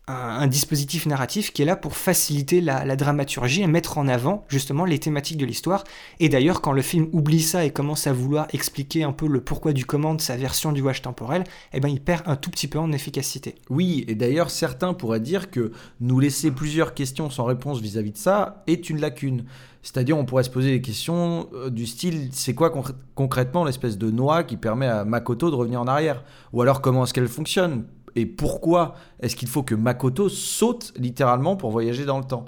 [0.06, 4.84] un, dispositif narratif qui est là pour faciliter la, dramaturgie et mettre en avant justement
[4.84, 5.84] les thématiques de l'histoire.
[6.20, 9.40] Et d'ailleurs, quand le film oublie ça et commence à vouloir expliquer un peu le
[9.40, 12.50] pourquoi du comment de sa version du watch temporel, eh ben, il perd un tout
[12.50, 13.54] petit peu en efficacité.
[13.70, 18.18] Oui, et d'ailleurs, certains pourraient dire que nous laisser plusieurs questions sans réponse vis-à-vis de
[18.18, 19.44] ça est une lacune.
[19.82, 22.72] C'est-à-dire, on pourrait se poser des questions euh, du style c'est quoi
[23.14, 26.24] concrètement l'espèce de noix qui permet à Makoto de revenir en arrière?
[26.52, 27.84] Ou alors, comment est-ce qu'elle fonctionne?
[28.16, 32.44] Et pourquoi est-ce qu'il faut que Makoto saute littéralement pour voyager dans le temps?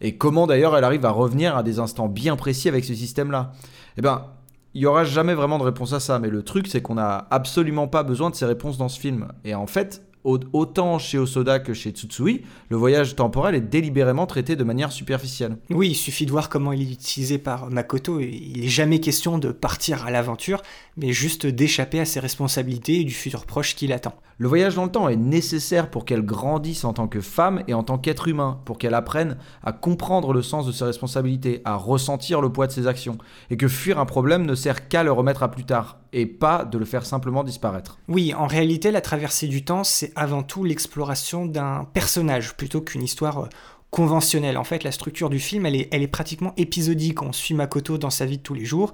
[0.00, 3.52] Et comment d'ailleurs elle arrive à revenir à des instants bien précis avec ce système-là?
[3.98, 4.26] Eh bien,
[4.74, 7.26] il n'y aura jamais vraiment de réponse à ça, mais le truc c'est qu'on n'a
[7.30, 9.28] absolument pas besoin de ces réponses dans ce film.
[9.44, 14.56] Et en fait, autant chez Osoda que chez Tsutsui, le voyage temporel est délibérément traité
[14.56, 15.56] de manière superficielle.
[15.70, 18.20] Oui, il suffit de voir comment il est utilisé par Makoto.
[18.20, 20.62] Il n'est jamais question de partir à l'aventure,
[20.96, 24.14] mais juste d'échapper à ses responsabilités et du futur proche qui l'attend.
[24.38, 27.74] Le voyage dans le temps est nécessaire pour qu'elle grandisse en tant que femme et
[27.74, 31.76] en tant qu'être humain, pour qu'elle apprenne à comprendre le sens de ses responsabilités, à
[31.76, 33.18] ressentir le poids de ses actions,
[33.50, 36.64] et que fuir un problème ne sert qu'à le remettre à plus tard, et pas
[36.64, 37.98] de le faire simplement disparaître.
[38.08, 43.02] Oui, en réalité, la traversée du temps, c'est avant tout l'exploration d'un personnage plutôt qu'une
[43.02, 43.48] histoire euh,
[43.90, 44.56] conventionnelle.
[44.56, 47.22] En fait, la structure du film, elle est, elle est pratiquement épisodique.
[47.22, 48.92] On suit Makoto dans sa vie de tous les jours.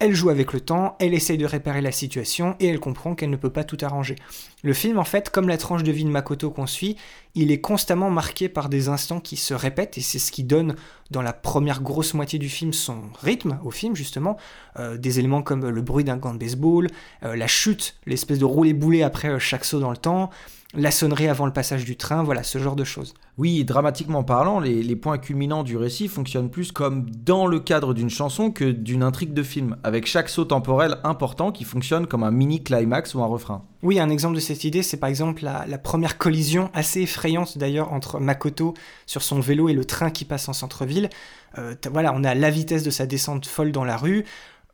[0.00, 3.30] Elle joue avec le temps, elle essaye de réparer la situation et elle comprend qu'elle
[3.30, 4.14] ne peut pas tout arranger.
[4.62, 6.96] Le film, en fait, comme la tranche de vie de Makoto qu'on suit,
[7.34, 10.76] il est constamment marqué par des instants qui se répètent et c'est ce qui donne
[11.10, 14.36] dans la première grosse moitié du film son rythme au film justement.
[14.78, 16.86] Euh, des éléments comme le bruit d'un gant de baseball,
[17.24, 20.30] euh, la chute, l'espèce de rouler boulet après euh, chaque saut dans le temps,
[20.74, 23.14] la sonnerie avant le passage du train, voilà, ce genre de choses.
[23.38, 28.10] Oui, dramatiquement parlant, les, points culminants du récit fonctionnent plus comme dans le cadre d'une
[28.10, 32.30] chanson que d'une intrigue de film, avec chaque saut temporel important qui fonctionne comme un
[32.30, 33.64] mini climax ou un refrain.
[33.82, 37.92] Oui, un exemple de cette idée, c'est par exemple la, première collision, assez effrayante d'ailleurs,
[37.92, 38.74] entre Makoto
[39.06, 41.08] sur son vélo et le train qui passe en centre-ville.
[41.56, 44.24] Euh, voilà, on a la vitesse de sa descente folle dans la rue,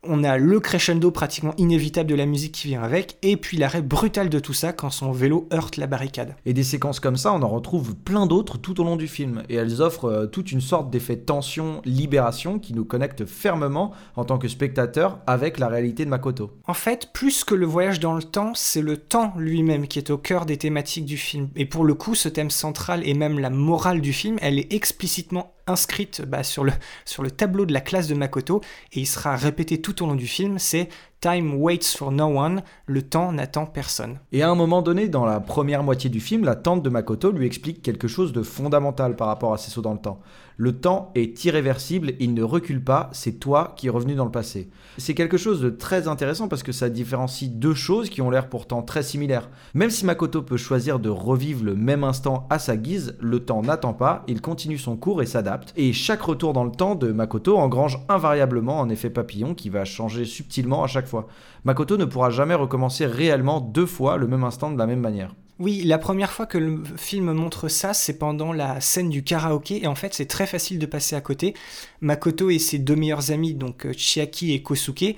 [0.07, 3.81] on a le crescendo pratiquement inévitable de la musique qui vient avec, et puis l'arrêt
[3.81, 6.35] brutal de tout ça quand son vélo heurte la barricade.
[6.45, 9.43] Et des séquences comme ça, on en retrouve plein d'autres tout au long du film,
[9.49, 14.37] et elles offrent euh, toute une sorte d'effet tension-libération qui nous connecte fermement en tant
[14.37, 16.51] que spectateur avec la réalité de Makoto.
[16.67, 20.09] En fait, plus que le voyage dans le temps, c'est le temps lui-même qui est
[20.09, 21.49] au cœur des thématiques du film.
[21.55, 24.73] Et pour le coup, ce thème central et même la morale du film, elle est
[24.73, 26.71] explicitement inscrite bah, sur, le,
[27.05, 28.61] sur le tableau de la classe de Makoto
[28.93, 30.89] et il sera répété tout au long du film, c'est
[31.21, 34.19] Time waits for no one, le temps n'attend personne.
[34.31, 37.31] Et à un moment donné, dans la première moitié du film, la tante de Makoto
[37.31, 40.19] lui explique quelque chose de fondamental par rapport à ses sauts dans le temps.
[40.57, 44.31] Le temps est irréversible, il ne recule pas, c'est toi qui es revenu dans le
[44.31, 44.69] passé.
[44.97, 48.47] C'est quelque chose de très intéressant parce que ça différencie deux choses qui ont l'air
[48.47, 49.49] pourtant très similaires.
[49.73, 53.63] Même si Makoto peut choisir de revivre le même instant à sa guise, le temps
[53.63, 55.73] n'attend pas, il continue son cours et s'adapte.
[55.75, 59.83] Et chaque retour dans le temps de Makoto engrange invariablement un effet papillon qui va
[59.83, 61.27] changer subtilement à chaque fois.
[61.65, 65.35] Makoto ne pourra jamais recommencer réellement deux fois le même instant de la même manière.
[65.57, 69.83] Oui, la première fois que le film montre ça, c'est pendant la scène du karaoké,
[69.83, 71.53] et en fait c'est très facile de passer à côté.
[72.01, 75.15] Makoto et ses deux meilleurs amis, donc euh, Chiaki et Kosuke,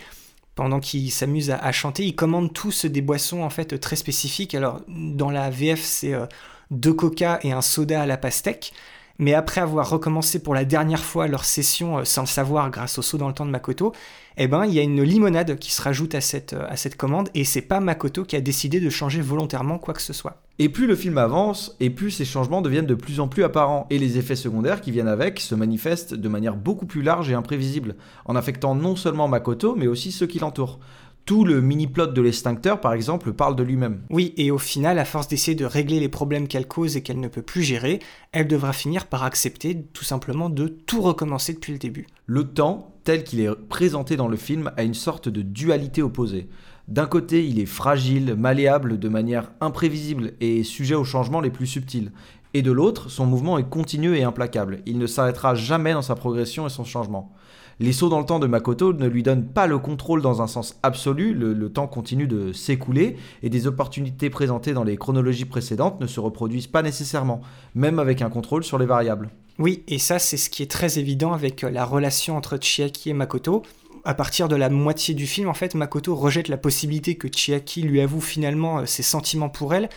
[0.54, 4.54] pendant qu'ils s'amusent à, chanter, ils commandent tous des boissons en fait très spécifiques.
[4.54, 6.28] Alors dans la VF c'est euh,
[6.70, 8.74] deux coca et un soda à la pastèque.
[9.20, 13.00] Mais après avoir recommencé pour la dernière fois leur session euh, sans le savoir grâce
[13.00, 13.94] au saut dans le temps de Makoto,
[14.38, 16.98] eh ben il y a une limonade qui se rajoute à cette, euh, à cette
[16.98, 20.42] commande et c'est pas Makoto qui a décidé de changer volontairement quoi que ce soit.
[20.60, 23.86] Et plus le film avance, et plus ces changements deviennent de plus en plus apparents,
[23.92, 27.36] et les effets secondaires qui viennent avec se manifestent de manière beaucoup plus large et
[27.36, 30.80] imprévisible, en affectant non seulement Makoto, mais aussi ceux qui l'entourent
[31.28, 34.02] tout le mini-plot de l'extincteur, par exemple, parle de lui-même.
[34.10, 37.20] Oui, et au final, à force d'essayer de régler les problèmes qu'elle cause et qu'elle
[37.20, 38.00] ne peut plus gérer,
[38.32, 42.08] elle devra finir par accepter tout simplement de tout recommencer depuis le début.
[42.28, 46.48] Le temps, tel qu'il est présenté dans le film, a une sorte de dualité opposée.
[46.88, 51.68] D'un côté, il est fragile, malléable de manière imprévisible et sujet aux changements les plus
[51.68, 52.14] subtils.
[52.54, 54.80] Et de l'autre, son mouvement est continu et implacable.
[54.86, 57.34] Il ne s'arrêtera jamais dans sa progression et son changement.
[57.80, 60.48] Les sauts dans le temps de Makoto ne lui donnent pas le contrôle dans un
[60.48, 66.02] sens absolu, le, temps continue de s'écouler et des opportunités présentées dans les chronologies précédentes
[66.02, 67.42] ne se reproduisent pas nécessairement,
[67.76, 69.30] même avec un contrôle sur les variables.
[69.60, 73.12] Oui, et ça c'est ce qui est très évident avec euh, la relation entre Chiaki
[73.12, 73.62] et Makoto.
[74.06, 77.84] À partir de la moitié du film, en fait, Makoto rejette la possibilité que Chiaki
[77.84, 79.90] lui avoue finalement euh, ses sentiments pour elle,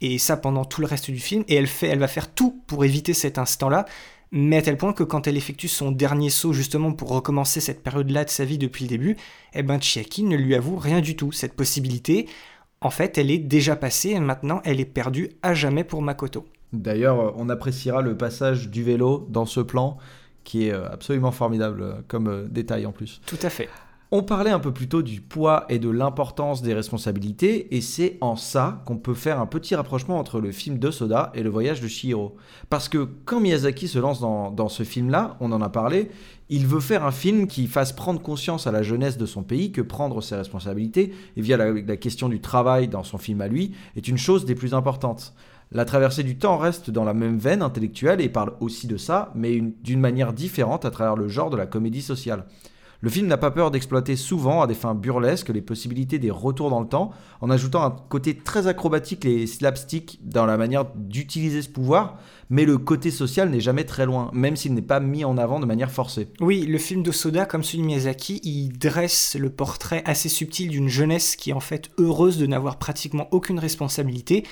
[0.00, 2.62] et ça pendant tout le reste du film, et elle, fait, elle va faire tout
[2.66, 3.86] pour éviter cet instant-là,
[4.36, 7.84] mais à tel point que quand elle effectue son dernier saut justement pour recommencer cette
[7.84, 9.16] période-là de sa vie depuis le début,
[9.54, 11.30] eh ben Chiaki ne lui avoue rien du tout.
[11.30, 12.28] Cette possibilité,
[12.80, 16.44] en fait, elle est déjà passée et maintenant elle est perdue à jamais pour Makoto.
[16.72, 19.98] D'ailleurs, on appréciera le passage du vélo dans ce plan
[20.42, 23.20] qui est euh, absolument formidable euh, comme euh, détail en plus.
[23.26, 23.68] Tout à fait.
[24.16, 28.16] On parlait un peu plus tôt du poids et de l'importance des responsabilités, et c'est
[28.20, 31.50] en ça qu'on peut faire un petit rapprochement entre le film de Soda et le
[31.50, 32.36] voyage de Shihiro.
[32.70, 36.12] Parce que quand Miyazaki se lance dans, ce film-là, on en a parlé,
[36.48, 39.72] il veut faire un film qui fasse prendre conscience à la jeunesse de son pays
[39.72, 43.72] que prendre ses responsabilités, et via la, question du travail dans son film à lui,
[43.96, 45.34] est une chose des plus importantes.
[45.72, 49.32] La traversée du temps reste dans la même veine intellectuelle et parle aussi de ça,
[49.34, 52.46] mais une- d'une manière différente à travers le genre de la comédie sociale.
[53.04, 56.70] Le film n'a pas peur d'exploiter souvent à des fins burlesques les possibilités des retours
[56.70, 57.10] dans le temps,
[57.42, 62.16] en ajoutant un côté très acrobatique et slapstick dans la manière d'utiliser ce pouvoir,
[62.48, 65.60] mais le côté social n'est jamais très loin, même s'il n'est pas mis en avant
[65.60, 66.28] de manière forcée.
[66.40, 70.70] Oui, le film de Soda, comme celui de Miyazaki, il dresse le portrait assez subtil
[70.70, 74.44] d'une jeunesse qui est en fait heureuse de n'avoir pratiquement aucune responsabilité.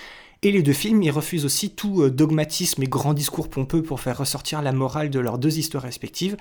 [0.42, 4.00] Et les deux films, ils refusent aussi tout euh, dogmatisme et grand discours pompeux pour
[4.00, 6.36] faire ressortir la morale de leurs deux histoires respectives.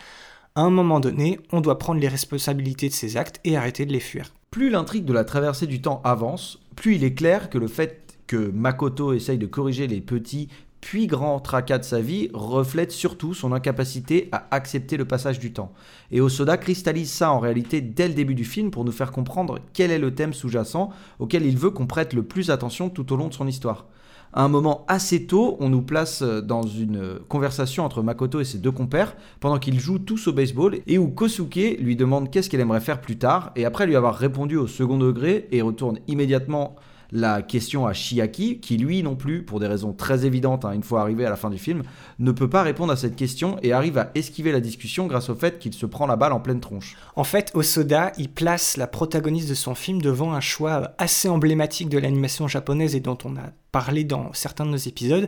[0.54, 3.94] À un moment donné, on doit prendre les responsabilités de ses actes et arrêter de
[3.94, 4.34] les fuir.
[4.50, 8.18] Plus l'intrigue de la traversée du temps avance, plus il est clair que le fait
[8.28, 10.50] que Makoto essaye de corriger les petits
[10.82, 15.54] puis grands tracas de sa vie reflète surtout son incapacité à accepter le passage du
[15.54, 15.72] temps.
[16.12, 19.60] Et Osoda cristallise ça en réalité dès le début du film pour nous faire comprendre
[19.74, 23.16] quel est le thème sous-jacent auquel il veut qu'on prête le plus attention tout au
[23.16, 23.86] long de son histoire.
[24.34, 28.40] À un moment assez tôt, on nous place euh, dans une euh, conversation entre Makoto
[28.40, 32.32] et ses deux compères pendant qu'ils jouent tous au baseball et où Kosuke lui demande
[32.32, 35.62] qu'est-ce qu'elle aimerait faire plus tard et après lui avoir répondu au second degré et
[35.62, 36.78] retourne immédiatement
[37.12, 40.84] la question à Shiaki qui lui non plus, pour des raisons très évidentes hein, une
[40.84, 41.84] fois arrivé à la fin du film,
[42.20, 45.36] ne peut pas répondre à cette question et arrive à esquiver la discussion grâce au
[45.36, 46.96] fait qu'il se prend la balle en pleine tronche.
[47.16, 51.90] En fait, Osoda, il place la protagoniste de son film devant un choix assez emblématique
[51.90, 55.28] de l'animation japonaise et dont on a parlé dans certains de nos épisodes,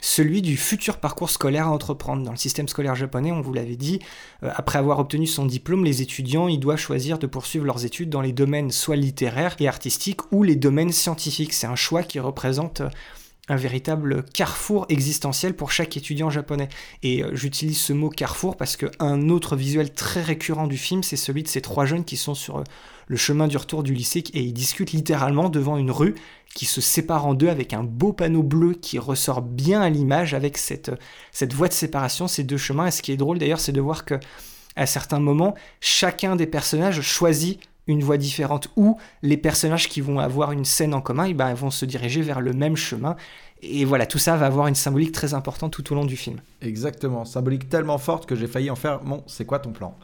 [0.00, 2.24] celui du futur parcours scolaire à entreprendre.
[2.24, 4.00] Dans le système scolaire japonais, on vous l'avait dit,
[4.42, 8.10] euh, après avoir obtenu son diplôme, les étudiants, ils doivent choisir de poursuivre leurs études
[8.10, 11.52] dans les domaines soit littéraires et artistiques ou les domaines scientifiques.
[11.52, 12.80] C'est un choix qui représente...
[12.80, 12.88] euh,
[13.48, 16.68] un véritable carrefour existentiel pour chaque étudiant japonais.
[17.02, 21.16] Et euh, j'utilise ce mot carrefour parce qu'un autre visuel très récurrent du film, c'est
[21.16, 22.62] celui de ces trois jeunes qui sont sur
[23.10, 26.14] le chemin du retour du lycée et ils discutent littéralement devant une rue
[26.54, 30.32] qui se sépare en deux avec un beau panneau bleu qui ressort bien à l'image
[30.32, 30.92] avec cette,
[31.32, 32.86] cette voie de séparation, ces deux chemins.
[32.86, 34.14] Et ce qui est drôle d'ailleurs, c'est de voir que
[34.76, 40.20] à certains moments, chacun des personnages choisit une voie différente ou les personnages qui vont
[40.20, 43.16] avoir une scène en commun, eh ben, vont se diriger vers le même chemin.
[43.60, 46.40] Et voilà, tout ça va avoir une symbolique très importante tout au long du film.
[46.62, 49.98] Exactement, symbolique tellement forte que j'ai failli en faire mon c'est quoi ton plan?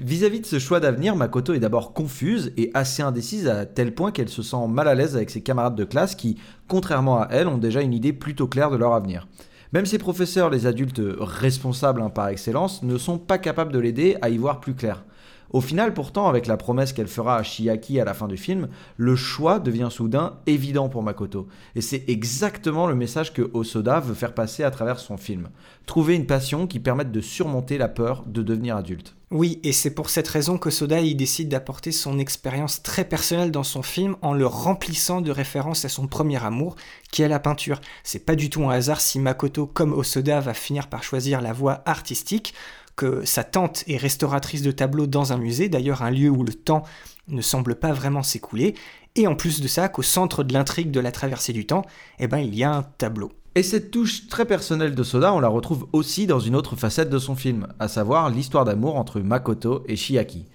[0.00, 4.12] Vis-à-vis de ce choix d'avenir, Makoto est d'abord confuse et assez indécise à tel point
[4.12, 6.36] qu'elle se sent mal à l'aise avec ses camarades de classe qui,
[6.68, 9.26] contrairement à elle, ont déjà une idée plutôt claire de leur avenir.
[9.72, 14.16] Même ses professeurs, les adultes responsables hein, par excellence, ne sont pas capables de l'aider
[14.22, 15.04] à y voir plus clair.
[15.50, 18.68] Au final, pourtant, avec la promesse qu'elle fera à Shiaki à la fin du film,
[18.96, 21.48] le choix devient soudain évident pour Makoto.
[21.74, 25.48] Et c'est exactement le message que Osoda veut faire passer à travers son film.
[25.86, 29.17] Trouver une passion qui permette de surmonter la peur de devenir adulte.
[29.30, 33.50] Oui, et c'est pour cette raison que Soda il décide d'apporter son expérience très personnelle
[33.50, 36.76] dans son film en le remplissant de références à son premier amour,
[37.12, 37.82] qui est la peinture.
[38.04, 41.52] C'est pas du tout un hasard si Makoto, comme Osoda, va finir par choisir la
[41.52, 42.54] voie artistique,
[42.96, 46.54] que sa tante est restauratrice de tableaux dans un musée, d'ailleurs un lieu où le
[46.54, 46.84] temps
[47.28, 48.74] ne semble pas vraiment s'écouler,
[49.18, 51.84] et en plus de ça, qu'au centre de l'intrigue de la traversée du temps,
[52.18, 53.32] eh ben, il y a un tableau.
[53.54, 57.10] Et cette touche très personnelle de Soda, on la retrouve aussi dans une autre facette
[57.10, 60.46] de son film, à savoir l'histoire d'amour entre Makoto et Shiaki.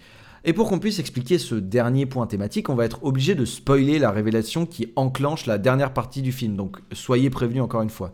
[0.46, 4.00] Et pour qu'on puisse expliquer ce dernier point thématique, on va être obligé de spoiler
[4.00, 8.14] la révélation qui enclenche la dernière partie du film, donc soyez prévenus encore une fois.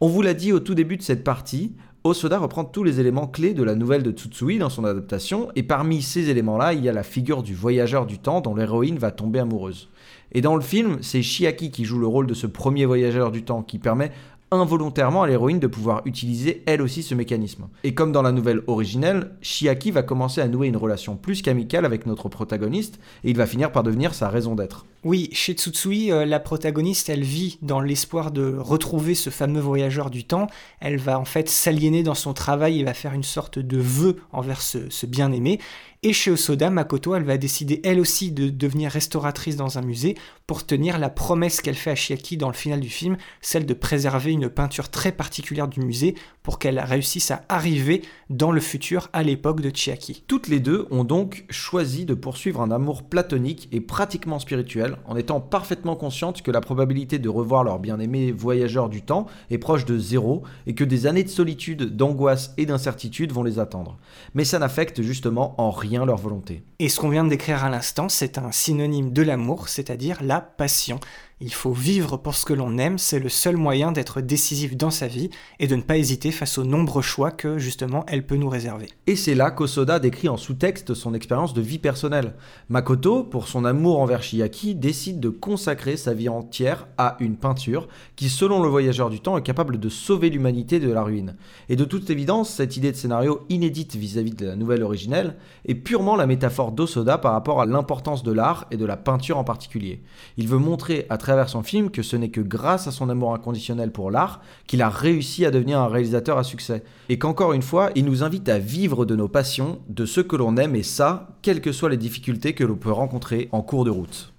[0.00, 1.74] On vous l'a dit au tout début de cette partie,
[2.08, 5.62] Osoda reprend tous les éléments clés de la nouvelle de Tsutsui dans son adaptation, et
[5.62, 9.10] parmi ces éléments-là, il y a la figure du voyageur du temps dont l'héroïne va
[9.10, 9.88] tomber amoureuse.
[10.32, 13.44] Et dans le film, c'est Shiaki qui joue le rôle de ce premier voyageur du
[13.44, 14.12] temps qui permet
[14.50, 17.68] involontairement à l'héroïne de pouvoir utiliser elle aussi ce mécanisme.
[17.84, 21.84] Et comme dans la nouvelle originelle, Shiaki va commencer à nouer une relation plus qu'amicale
[21.84, 24.86] avec notre protagoniste et il va finir par devenir sa raison d'être.
[25.04, 30.10] Oui, chez Tsutsui, euh, la protagoniste, elle vit dans l'espoir de retrouver ce fameux voyageur
[30.10, 30.48] du temps.
[30.80, 34.16] Elle va en fait s'aliéner dans son travail et va faire une sorte de vœu
[34.32, 35.60] envers ce, ce bien-aimé.
[36.04, 40.16] Et chez Osoda, Makoto, elle va décider elle aussi de devenir restauratrice dans un musée
[40.46, 43.74] pour tenir la promesse qu'elle fait à Chiaki dans le final du film, celle de
[43.74, 49.08] préserver une peinture très particulière du musée pour qu'elle réussisse à arriver dans le futur
[49.12, 50.22] à l'époque de Chiaki.
[50.28, 55.16] Toutes les deux ont donc choisi de poursuivre un amour platonique et pratiquement spirituel en
[55.16, 59.84] étant parfaitement conscientes que la probabilité de revoir leur bien-aimé voyageur du temps est proche
[59.84, 63.98] de zéro et que des années de solitude, d'angoisse et d'incertitude vont les attendre.
[64.34, 66.62] Mais ça n'affecte justement en rien leur volonté.
[66.78, 70.40] Et ce qu'on vient de décrire à l'instant, c'est un synonyme de l'amour, c'est-à-dire la
[70.40, 71.00] passion.
[71.40, 74.90] Il faut vivre pour ce que l'on aime, c'est le seul moyen d'être décisif dans
[74.90, 75.30] sa vie
[75.60, 78.88] et de ne pas hésiter face aux nombreux choix que justement elle peut nous réserver.
[79.06, 82.34] Et c'est là qu'Osoda décrit en sous-texte son expérience de vie personnelle.
[82.70, 87.86] Makoto, pour son amour envers Shiaki, décide de consacrer sa vie entière à une peinture
[88.16, 91.36] qui, selon le voyageur du temps, est capable de sauver l'humanité de la ruine.
[91.68, 95.36] Et de toute évidence, cette idée de scénario inédite vis-à-vis de la nouvelle originelle
[95.66, 99.38] est purement la métaphore d'Osoda par rapport à l'importance de l'art et de la peinture
[99.38, 100.02] en particulier.
[100.36, 101.16] Il veut montrer à
[101.46, 104.88] son film que ce n'est que grâce à son amour inconditionnel pour l'art qu'il a
[104.88, 106.82] réussi à devenir un réalisateur à succès.
[107.08, 110.36] Et qu'encore une fois, il nous invite à vivre de nos passions, de ce que
[110.36, 113.84] l'on aime, et ça, quelles que soient les difficultés que l'on peut rencontrer en cours
[113.84, 114.32] de route.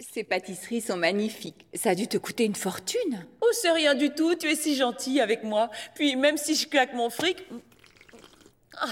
[0.00, 1.66] Ces pâtisseries sont magnifiques.
[1.74, 3.26] Ça a dû te coûter une fortune.
[3.40, 5.70] Oh, c'est rien du tout, tu es si gentil avec moi.
[5.94, 7.44] Puis même si je claque mon fric,
[8.80, 8.86] ah,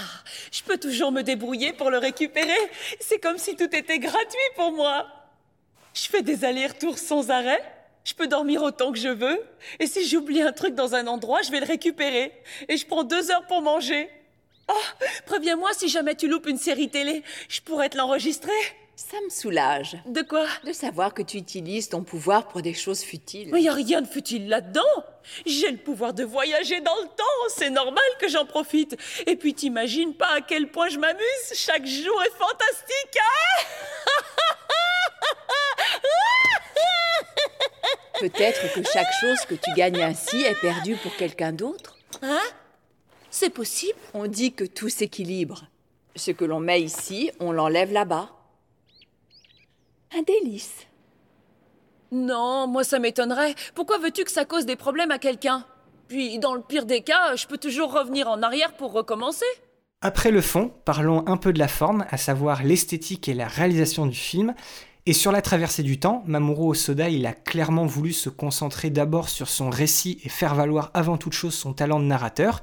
[0.51, 2.57] je peux toujours me débrouiller pour le récupérer.
[2.99, 5.05] C'est comme si tout était gratuit pour moi.
[5.97, 7.59] Je fais des allers-retours sans arrêt.
[8.03, 9.41] Je peux dormir autant que je veux.
[9.79, 12.31] Et si j'oublie un truc dans un endroit, je vais le récupérer.
[12.69, 14.07] Et je prends deux heures pour manger.
[14.69, 17.23] Oh, préviens-moi si jamais tu loupes une série télé.
[17.49, 18.51] Je pourrais te l'enregistrer.
[18.95, 19.97] Ça me soulage.
[20.05, 20.45] De quoi?
[20.65, 23.49] De savoir que tu utilises ton pouvoir pour des choses futiles.
[23.51, 25.03] Mais y a rien de futile là-dedans.
[25.47, 27.55] J'ai le pouvoir de voyager dans le temps.
[27.55, 28.95] C'est normal que j'en profite.
[29.25, 31.53] Et puis t'imagines pas à quel point je m'amuse.
[31.53, 33.17] Chaque jour est fantastique.
[33.19, 33.63] Hein?
[38.19, 41.95] Peut-être que chaque chose que tu gagnes ainsi est perdue pour quelqu'un d'autre.
[42.21, 42.41] Hein?
[43.29, 45.65] C'est possible On dit que tout s'équilibre.
[46.15, 48.29] Ce que l'on met ici, on l'enlève là-bas.
[50.17, 50.87] Un délice.
[52.11, 53.53] Non, moi ça m'étonnerait.
[53.75, 55.65] Pourquoi veux-tu que ça cause des problèmes à quelqu'un?
[56.07, 59.45] Puis, dans le pire des cas, je peux toujours revenir en arrière pour recommencer.
[60.01, 64.05] Après le fond, parlons un peu de la forme, à savoir l'esthétique et la réalisation
[64.05, 64.53] du film.
[65.09, 69.29] Et sur la traversée du temps, Mamoru Osoda, il a clairement voulu se concentrer d'abord
[69.29, 72.59] sur son récit et faire valoir avant toute chose son talent de narrateur.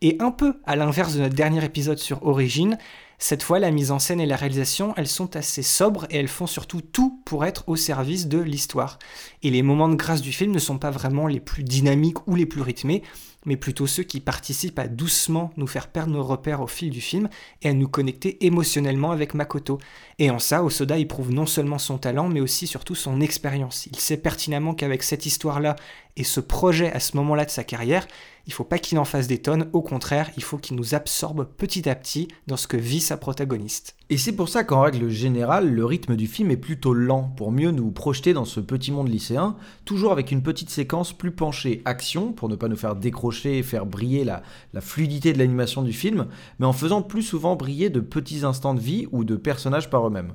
[0.00, 2.78] Et un peu à l'inverse de notre dernier épisode sur Origine,
[3.18, 6.28] cette fois, la mise en scène et la réalisation, elles sont assez sobres et elles
[6.28, 8.98] font surtout tout pour être au service de l'histoire.
[9.42, 12.36] Et les moments de grâce du film ne sont pas vraiment les plus dynamiques ou
[12.36, 13.02] les plus rythmés,
[13.44, 17.00] mais plutôt ceux qui participent à doucement nous faire perdre nos repères au fil du
[17.00, 17.28] film
[17.62, 19.78] et à nous connecter émotionnellement avec Makoto.
[20.18, 23.86] Et en ça, Osoda y prouve non seulement son talent, mais aussi surtout son expérience.
[23.86, 25.76] Il sait pertinemment qu'avec cette histoire-là
[26.16, 28.06] et ce projet à ce moment-là de sa carrière,
[28.46, 31.46] il faut pas qu'il en fasse des tonnes, au contraire, il faut qu'il nous absorbe
[31.56, 33.94] petit à petit dans ce que vit sa protagoniste.
[34.10, 37.52] Et c'est pour ça qu'en règle générale, le rythme du film est plutôt lent, pour
[37.52, 41.82] mieux nous projeter dans ce petit monde lycéen, toujours avec une petite séquence plus penchée
[41.84, 44.42] action, pour ne pas nous faire décrocher et faire briller la,
[44.74, 46.26] la fluidité de l'animation du film,
[46.58, 50.06] mais en faisant plus souvent briller de petits instants de vie ou de personnages par
[50.06, 50.34] eux-mêmes.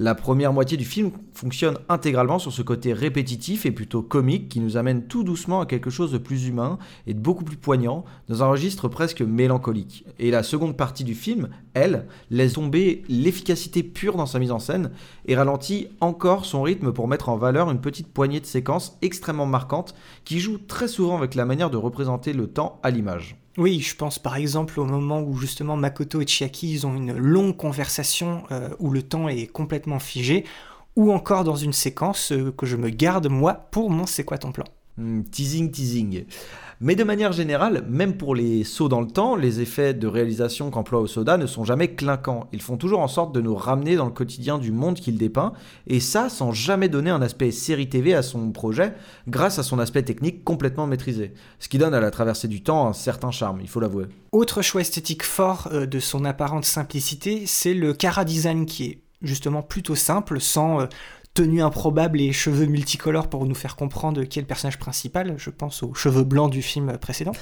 [0.00, 4.60] La première moitié du film fonctionne intégralement sur ce côté répétitif et plutôt comique qui
[4.60, 6.78] nous amène tout doucement à quelque chose de plus humain
[7.08, 10.04] et de beaucoup plus poignant, dans un registre presque mélancolique.
[10.20, 14.60] Et la seconde partie du film, elle, laisse tomber l'efficacité pure dans sa mise en
[14.60, 14.92] scène
[15.26, 19.46] et ralentit encore son rythme pour mettre en valeur une petite poignée de séquences extrêmement
[19.46, 23.36] marquantes qui jouent très souvent avec la manière de représenter le temps à l'image.
[23.58, 27.12] Oui, je pense par exemple au moment où justement Makoto et Chiaki ils ont une
[27.12, 30.44] longue conversation euh, où le temps est complètement figé,
[30.94, 34.38] ou encore dans une séquence euh, que je me garde moi pour mon C'est quoi
[34.38, 34.64] ton plan?
[34.96, 36.24] Hmm, teasing, teasing.
[36.80, 40.70] Mais de manière générale, même pour les sauts dans le temps, les effets de réalisation
[40.70, 42.48] qu'emploie Osoda ne sont jamais clinquants.
[42.52, 45.54] Ils font toujours en sorte de nous ramener dans le quotidien du monde qu'il dépeint,
[45.88, 48.94] et ça sans jamais donner un aspect série TV à son projet,
[49.26, 51.34] grâce à son aspect technique complètement maîtrisé.
[51.58, 54.06] Ce qui donne à la traversée du temps un certain charme, il faut l'avouer.
[54.30, 58.98] Autre choix esthétique fort euh, de son apparente simplicité, c'est le Kara design qui est
[59.22, 60.86] justement plutôt simple, sans euh,
[61.34, 65.34] tenue improbable et cheveux multicolores pour nous faire comprendre qui est le personnage principal.
[65.38, 67.32] Je pense aux cheveux blancs du film précédent.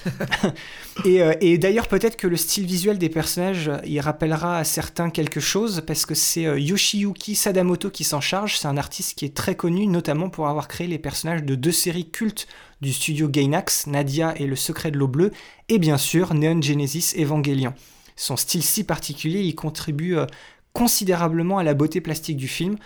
[1.05, 5.11] et, euh, et d'ailleurs, peut-être que le style visuel des personnages, il rappellera à certains
[5.11, 8.59] quelque chose, parce que c'est euh, Yoshiyuki Sadamoto qui s'en charge.
[8.59, 11.73] C'est un artiste qui est très connu, notamment pour avoir créé les personnages de deux
[11.73, 12.47] séries cultes
[12.81, 15.31] du studio Gainax, Nadia et Le Secret de l'eau bleue,
[15.69, 17.73] et bien sûr Neon Genesis Evangelion.
[18.17, 20.27] son style si particulier, il contribue euh,
[20.73, 22.77] considérablement à la beauté plastique du film.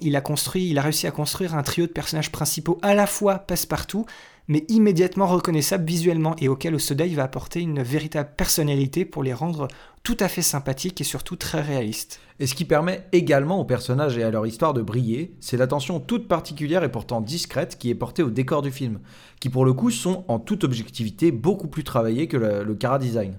[0.00, 3.06] Il a construit, il a réussi à construire un trio de personnages principaux à la
[3.06, 4.06] fois passe-partout,
[4.48, 9.32] mais immédiatement reconnaissables visuellement et auquel Osoda il va apporter une véritable personnalité pour les
[9.32, 9.68] rendre
[10.02, 12.20] tout à fait sympathiques et surtout très réalistes.
[12.40, 16.00] Et ce qui permet également aux personnages et à leur histoire de briller, c'est l'attention
[16.00, 18.98] toute particulière et pourtant discrète qui est portée au décor du film,
[19.40, 23.38] qui pour le coup sont en toute objectivité beaucoup plus travaillés que le, le design.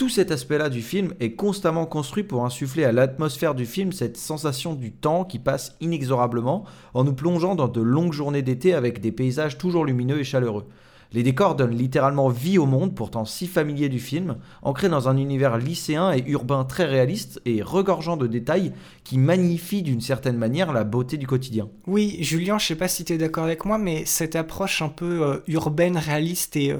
[0.00, 4.16] Tout cet aspect-là du film est constamment construit pour insuffler à l'atmosphère du film cette
[4.16, 9.02] sensation du temps qui passe inexorablement en nous plongeant dans de longues journées d'été avec
[9.02, 10.64] des paysages toujours lumineux et chaleureux.
[11.12, 15.18] Les décors donnent littéralement vie au monde, pourtant si familier du film, ancré dans un
[15.18, 18.72] univers lycéen et urbain très réaliste et regorgeant de détails
[19.04, 21.68] qui magnifient d'une certaine manière la beauté du quotidien.
[21.86, 24.88] Oui, Julien, je sais pas si tu es d'accord avec moi, mais cette approche un
[24.88, 26.78] peu euh, urbaine, réaliste et euh,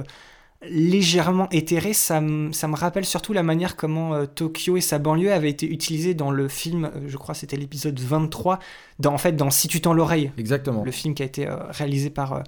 [0.63, 5.51] légèrement éthérée, ça, me rappelle surtout la manière comment euh, Tokyo et sa banlieue avaient
[5.51, 8.59] été utilisés dans le film, je crois c'était l'épisode 23,
[8.99, 10.33] dans, en fait dans Si tu tends l'oreille.
[10.37, 10.85] Exactement.
[10.85, 12.43] Le film qui a été réalisé par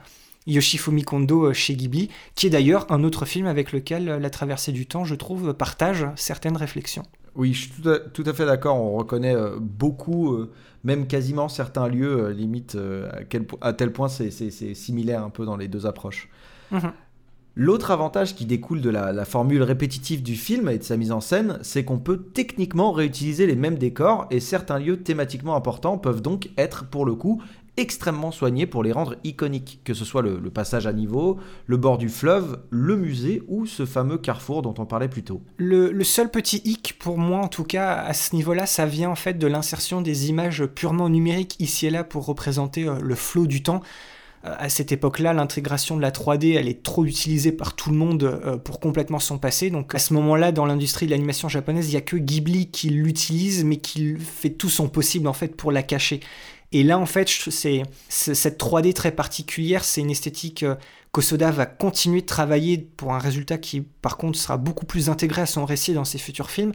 [0.46, 4.30] Yoshifumi Kondo euh, chez Ghibli, qui est d'ailleurs un autre film avec lequel euh, La
[4.30, 7.04] traversée du temps, je trouve, partage certaines réflexions.
[7.34, 7.72] Oui, je suis
[8.12, 10.36] tout à, fait d'accord, on reconnaît euh, beaucoup,
[10.84, 12.76] même quasiment certains lieux, limite
[13.62, 14.30] à, tel point c'est
[14.74, 16.28] similaire un peu dans les deux approches.
[16.70, 16.92] Mhm.
[17.54, 21.20] L'autre avantage qui découle de la, formule répétitive du film et de sa mise en
[21.20, 26.22] scène, c'est qu'on peut techniquement réutiliser les mêmes décors et certains lieux thématiquement importants peuvent
[26.22, 27.42] donc être pour le coup
[27.76, 31.98] extrêmement soignés pour les rendre iconiques, que ce soit le, passage à niveau, le bord
[31.98, 35.42] du fleuve, le musée ou ce fameux carrefour dont on parlait plus tôt.
[35.56, 39.14] Le, seul petit hic pour moi en tout cas à ce niveau-là, ça vient en
[39.14, 43.46] fait de l'insertion des images purement numériques ici et là pour représenter euh, le flot
[43.46, 43.82] du temps.
[44.44, 47.96] Euh, à cette époque-là, l'intégration de la 3D, elle est trop utilisée par tout le
[47.96, 49.70] monde euh, pour complètement s'en passer.
[49.70, 52.90] Donc à ce moment-là, dans l'industrie de l'animation japonaise, il n'y a que Ghibli qui
[52.90, 56.20] l'utilise, mais qui fait tout son possible en fait pour la cacher.
[56.72, 60.74] Et là, en fait, c'est cette 3D très particulière, c'est une esthétique euh,
[61.12, 65.42] qu'Osoda va continuer de travailler pour un résultat qui, par contre, sera beaucoup plus intégré
[65.42, 66.72] à son récit dans ses futurs films.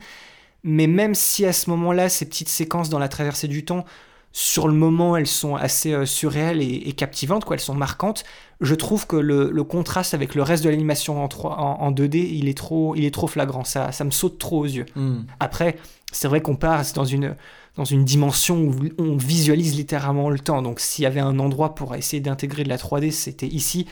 [0.64, 3.86] Mais même si à ce moment-là, ces petites séquences dans la traversée du temps,
[4.32, 8.24] sur le moment, elles sont assez euh, surréelles et, captivantes, quoi, elles sont marquantes.
[8.62, 12.58] Je trouve que le, contraste avec le reste de l'animation en, en, 2D, il est
[12.58, 13.64] trop, il est trop flagrant.
[13.64, 14.86] Ça, ça me saute trop aux yeux.
[14.96, 15.22] Hmm.
[15.40, 15.78] Après,
[16.12, 17.36] c'est vrai qu'on passe dans une
[17.76, 20.64] dans une dimension où on visualise littéralement le temps.
[20.64, 23.86] Donc s'il y avait un endroit pour essayer d'intégrer de la 3D, c'était ici.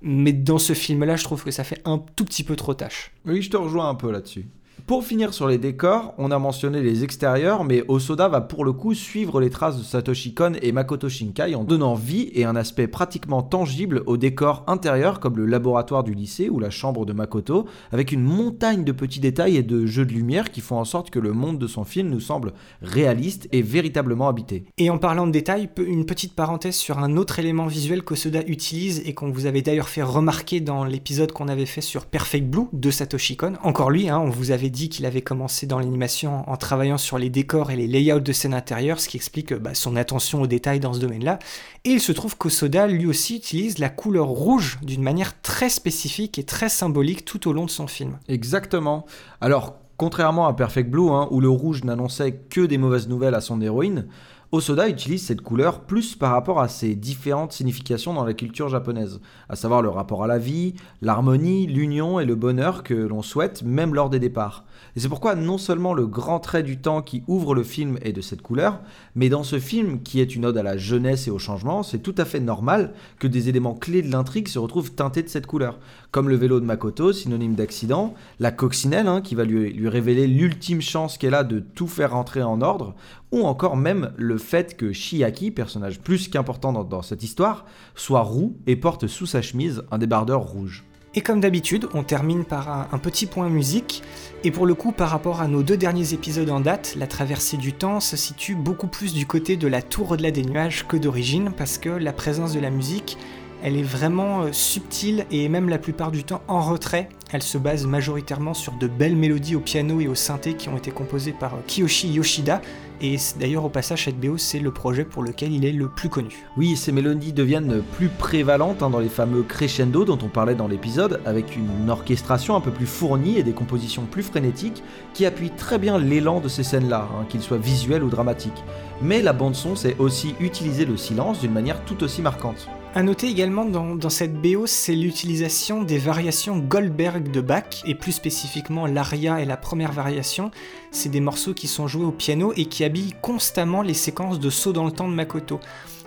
[0.00, 3.12] Mais dans ce film-là, je trouve que ça fait un tout petit peu trop tâche.
[3.26, 4.46] Oui, je te rejoins un peu là-dessus.
[4.84, 8.72] Pour finir sur les décors, on a mentionné les extérieurs, mais Osoda va pour le
[8.72, 12.54] coup suivre les traces de Satoshi Kon et Makoto Shinkai en donnant vie et un
[12.54, 17.12] aspect pratiquement tangible aux décors intérieurs comme le laboratoire du lycée ou la chambre de
[17.12, 20.84] Makoto, avec une montagne de petits détails et de jeux de lumière qui font en
[20.84, 24.66] sorte que le monde de son film nous semble réaliste et véritablement habité.
[24.78, 29.02] Et en parlant de détails, une petite parenthèse sur un autre élément visuel qu'Osoda utilise
[29.04, 32.66] et qu'on vous avait d'ailleurs fait remarquer dans l'épisode qu'on avait fait sur Perfect Blue
[32.72, 33.54] de Satoshi Kon.
[33.64, 37.18] Encore lui, hein, on vous avait dit qu'il avait commencé dans l'animation en travaillant sur
[37.18, 40.46] les décors et les layouts de scènes intérieures, ce qui explique bah, son attention aux
[40.46, 41.38] détails dans ce domaine-là.
[41.84, 46.38] Et il se trouve qu'Osoda lui aussi utilise la couleur rouge d'une manière très spécifique
[46.38, 48.18] et très symbolique tout au long de son film.
[48.28, 49.06] Exactement.
[49.40, 53.40] Alors, contrairement à Perfect Blue, hein, où le rouge n'annonçait que des mauvaises nouvelles à
[53.40, 54.06] son héroïne,
[54.52, 59.20] Osoda utilise cette couleur plus par rapport à ses différentes significations dans la culture japonaise,
[59.48, 63.64] à savoir le rapport à la vie, l'harmonie, l'union et le bonheur que l'on souhaite
[63.64, 64.64] même lors des départs.
[64.96, 68.20] C'est pourquoi non seulement le grand trait du temps qui ouvre le film est de
[68.20, 68.80] cette couleur,
[69.14, 71.98] mais dans ce film qui est une ode à la jeunesse et au changement, c'est
[71.98, 75.46] tout à fait normal que des éléments clés de l'intrigue se retrouvent teintés de cette
[75.46, 75.78] couleur,
[76.10, 80.26] comme le vélo de Makoto, synonyme d'accident, la coccinelle hein, qui va lui, lui révéler
[80.26, 82.94] l'ultime chance qu'elle a de tout faire rentrer en ordre,
[83.32, 88.56] ou encore même le fait que Shiaki, personnage plus qu'important dans, cette histoire, soit roux
[88.66, 90.84] et porte sous sa chemise un débardeur rouge.
[91.14, 94.02] Et comme d'habitude, on termine par un, petit point musique.
[94.44, 97.56] Et pour le coup, par rapport à nos deux derniers épisodes en date, la traversée
[97.56, 100.96] du temps se situe beaucoup plus du côté de la tour au-delà des nuages que
[100.96, 103.16] d'origine, parce que la présence de la musique,
[103.62, 107.08] elle est vraiment euh, subtile et même la plupart du temps en retrait.
[107.32, 110.76] Elle se base majoritairement sur de belles mélodies au piano et au synthé qui ont
[110.76, 112.62] été composées par Kiyoshi Yoshida,
[113.00, 116.08] et d'ailleurs au passage cette BO c'est le projet pour lequel il est le plus
[116.08, 116.46] connu.
[116.56, 120.68] Oui, ces mélodies deviennent plus prévalentes hein, dans les fameux crescendo dont on parlait dans
[120.68, 125.50] l'épisode, avec une orchestration un peu plus fournie et des compositions plus frénétiques qui appuient
[125.50, 128.62] très bien l'élan de ces scènes-là, hein, qu'ils soient visuels ou dramatiques.
[129.02, 132.68] Mais la bande-son c'est aussi utiliser le silence d'une manière tout aussi marquante.
[132.96, 138.12] À noter également dans, cette BO, c'est l'utilisation des variations Goldberg de Bach, et plus
[138.12, 140.50] spécifiquement l'aria et la première variation.
[140.92, 144.48] C'est des morceaux qui sont joués au piano et qui habillent constamment les séquences de
[144.48, 145.60] saut dans le temps de Makoto.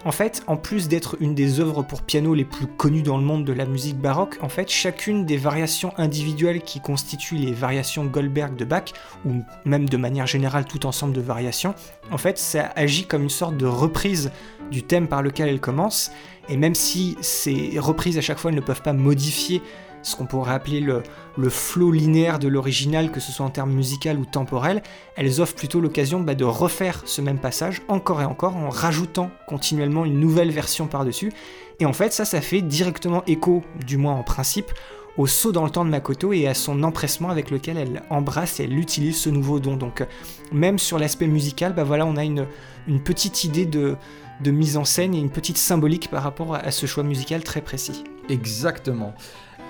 [0.03, 3.23] En fait, en plus d'être une des œuvres pour piano les plus connues dans le
[3.23, 8.05] monde de la musique baroque, en fait, chacune des variations individuelles qui constituent les variations
[8.05, 8.93] Goldberg de Bach,
[9.27, 11.75] ou même de manière générale tout ensemble de variations,
[12.09, 14.31] en fait, ça agit comme une sorte de reprise
[14.71, 16.11] du thème par lequel elle commence,
[16.49, 19.61] et même si ces reprises à chaque fois ne peuvent pas modifier
[20.01, 21.03] ce qu'on pourrait appeler le,
[21.37, 24.81] le flow linéaire de l'original, que ce soit en termes musical ou temporel,
[25.15, 29.29] elles offrent plutôt l'occasion bah, de refaire ce même passage encore et encore en rajoutant
[29.47, 31.31] continuellement une nouvelle version par-dessus.
[31.79, 34.71] Et en fait, ça, ça fait directement écho, du moins en principe,
[35.17, 38.59] au saut dans le temps de Makoto et à son empressement avec lequel elle embrasse
[38.59, 39.75] et elle utilise ce nouveau don.
[39.75, 40.05] Donc,
[40.51, 42.45] même sur l'aspect musical, bah voilà, on a une,
[42.87, 43.97] une petite idée de,
[44.41, 47.61] de mise en scène et une petite symbolique par rapport à ce choix musical très
[47.61, 48.03] précis.
[48.29, 49.13] Exactement.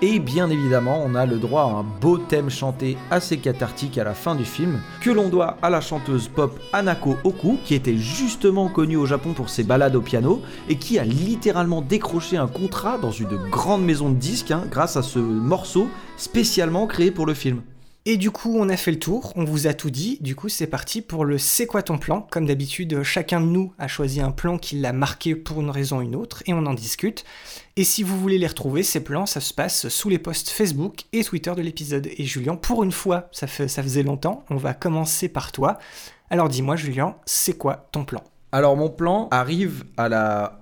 [0.02, 4.04] Et bien évidemment, on a le droit à un beau thème chanté assez cathartique à
[4.04, 7.98] la fin du film, que l'on doit à la chanteuse pop Anako Oku, qui était
[7.98, 10.40] justement connue au Japon pour ses balades au piano,
[10.70, 14.96] et qui a littéralement décroché un contrat dans une grande maison de disques hein, grâce
[14.96, 17.60] à ce morceau spécialement créé pour le film.
[18.06, 20.16] Et du coup, on a fait le tour, on vous a tout dit.
[20.22, 22.26] Du coup, c'est parti pour le C'est quoi ton plan?
[22.30, 25.98] Comme d'habitude, chacun de nous a choisi un plan qui l'a marqué pour une raison
[25.98, 27.24] ou une autre, et on en discute.
[27.76, 31.02] Et si vous voulez les retrouver, ces plans, ça se passe sous les posts Facebook
[31.12, 32.08] et Twitter de l'épisode.
[32.16, 35.78] Et Julien, pour une fois, ça, ça faisait longtemps, on va commencer par toi.
[36.30, 38.22] Alors dis-moi, Julien, c'est quoi ton plan?
[38.52, 40.60] Alors mon plan arrive à la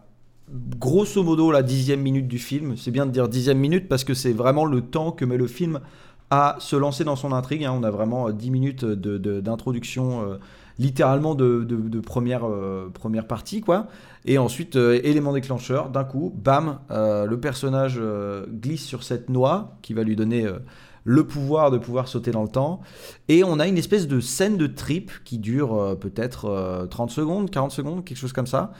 [0.78, 2.76] grosso modo la dixième minute du film.
[2.76, 5.46] C'est bien de dire dixième minute parce que c'est vraiment le temps que met le
[5.46, 5.80] film
[6.30, 7.64] à se lancer dans son intrigue.
[7.64, 7.74] Hein.
[7.74, 10.36] On a vraiment 10 euh, minutes d'introduction, euh,
[10.78, 13.86] littéralement de, première, euh, première partie, quoi.
[14.24, 17.98] Et ensuite, élément déclencheur, d'un coup, bam, le personnage
[18.50, 20.46] glisse sur cette noix qui va lui donner
[21.04, 22.80] le pouvoir de pouvoir sauter dans le temps.
[23.28, 27.70] Et on a une espèce de scène de trip qui dure peut-être 30 secondes, 40
[27.70, 28.72] secondes, quelque chose comme ça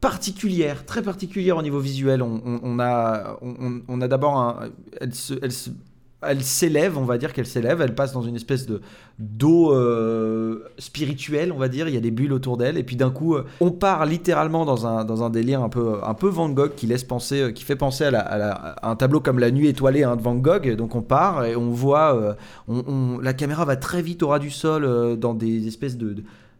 [0.00, 2.22] particulière, très particulière au niveau visuel.
[2.22, 4.70] On, a, on, a d'abord un,
[5.00, 5.34] elle se,
[6.42, 8.80] s'élève, on va dire qu'elle s'élève, elle passe dans une espèce de
[9.18, 12.96] d'eau euh, spirituelle, on va dire, il y a des bulles autour d'elle, et puis
[12.96, 16.28] d'un coup, euh, on part littéralement dans un, dans un délire un peu, un peu
[16.28, 19.68] Van Gogh qui laisse penser, euh, qui fait penser à, un tableau comme La Nuit
[19.68, 22.36] étoilée hein, de Van Gogh, donc on part et on voit,
[22.68, 26.16] on, la caméra va très vite au ras du sol dans des espèces de,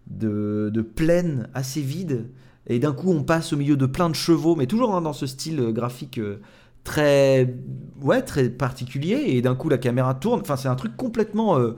[0.07, 2.27] de, de plaines assez vides,
[2.69, 5.13] et d'un coup on passe au milieu de plein de chevaux, mais toujours hein, dans
[5.13, 6.21] ce style graphique
[6.87, 7.55] très
[8.01, 10.41] ouais très particulier et d'un coup la caméra tourne.
[10.41, 11.73] Enfin c'est un truc complètement euh,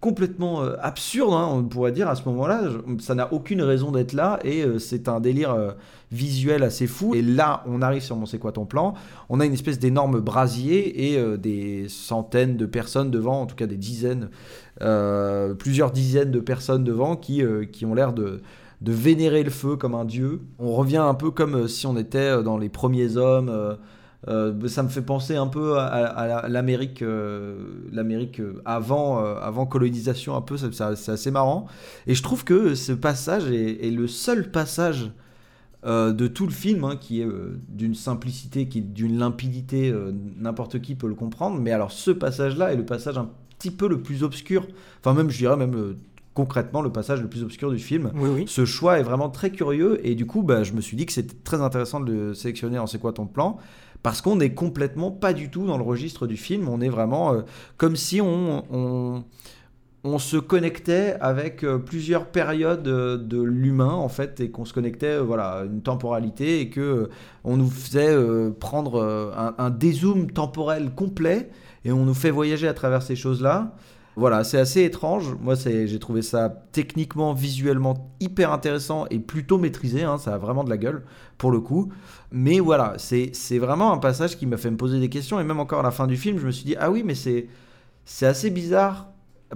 [0.00, 2.62] complètement euh, absurde hein, on pourrait dire à ce moment-là.
[2.98, 5.74] Ça n'a aucune raison d'être là et euh, c'est un délire
[6.10, 7.14] visuel assez fou.
[7.14, 8.94] Et là on arrive sur mon c'est quoi ton plan.
[9.28, 13.66] On a une espèce d'énorme brasier et des centaines de personnes devant en tout cas
[13.66, 14.28] des dizaines
[15.58, 17.42] plusieurs dizaines de personnes devant qui
[17.72, 18.42] qui ont l'air de
[18.80, 20.40] de vénérer le feu comme un dieu.
[20.60, 23.76] On revient un peu comme si on était dans les premiers hommes,
[24.26, 27.56] euh, ça me fait penser un peu à, l'Amérique, euh,
[27.92, 30.56] l'Amérique euh, avant, colonisation un peu.
[30.56, 31.66] C'est assez marrant.
[32.06, 35.10] Et je trouve que ce passage est, le seul passage
[35.84, 37.28] de tout le film hein, qui est
[37.68, 39.94] d'une simplicité, qui d'une limpidité.
[40.38, 41.60] N'importe qui peut le comprendre.
[41.60, 44.66] Mais alors ce passage-là est le passage un petit peu le plus obscur.
[45.00, 45.94] Enfin même, je dirais même
[46.34, 48.12] concrètement le passage le plus obscur du film.
[48.46, 51.12] Ce choix est vraiment très curieux et du coup, bah, je me suis dit que
[51.12, 53.58] c'était très intéressant de le sélectionner en C'est quoi ton plan?
[54.02, 56.68] Parce qu'on n'est complètement pas du tout dans le registre du film.
[56.68, 57.42] On est vraiment euh,
[57.76, 64.40] comme si on, on, se connectait avec euh, plusieurs périodes euh, de l'humain en fait
[64.40, 67.10] et qu'on se connectait voilà une temporalité et que
[67.44, 68.16] on nous faisait
[68.58, 69.02] prendre
[69.36, 71.50] un, un, dézoom temporel complet
[71.84, 73.74] et on nous fait voyager à travers ces choses là.
[74.18, 75.36] Voilà, c'est assez étrange.
[75.40, 80.02] Moi, j'ai trouvé ça techniquement, visuellement hyper intéressant et plutôt maîtrisé.
[80.02, 80.18] Hein.
[80.18, 81.04] Ça a vraiment de la gueule,
[81.38, 81.92] pour le coup.
[82.32, 85.38] Mais voilà, c'est vraiment un passage qui m'a fait me poser des questions.
[85.38, 87.14] Et même encore à la fin du film, je me suis dit, ah oui, mais
[87.14, 89.06] c'est assez bizarre.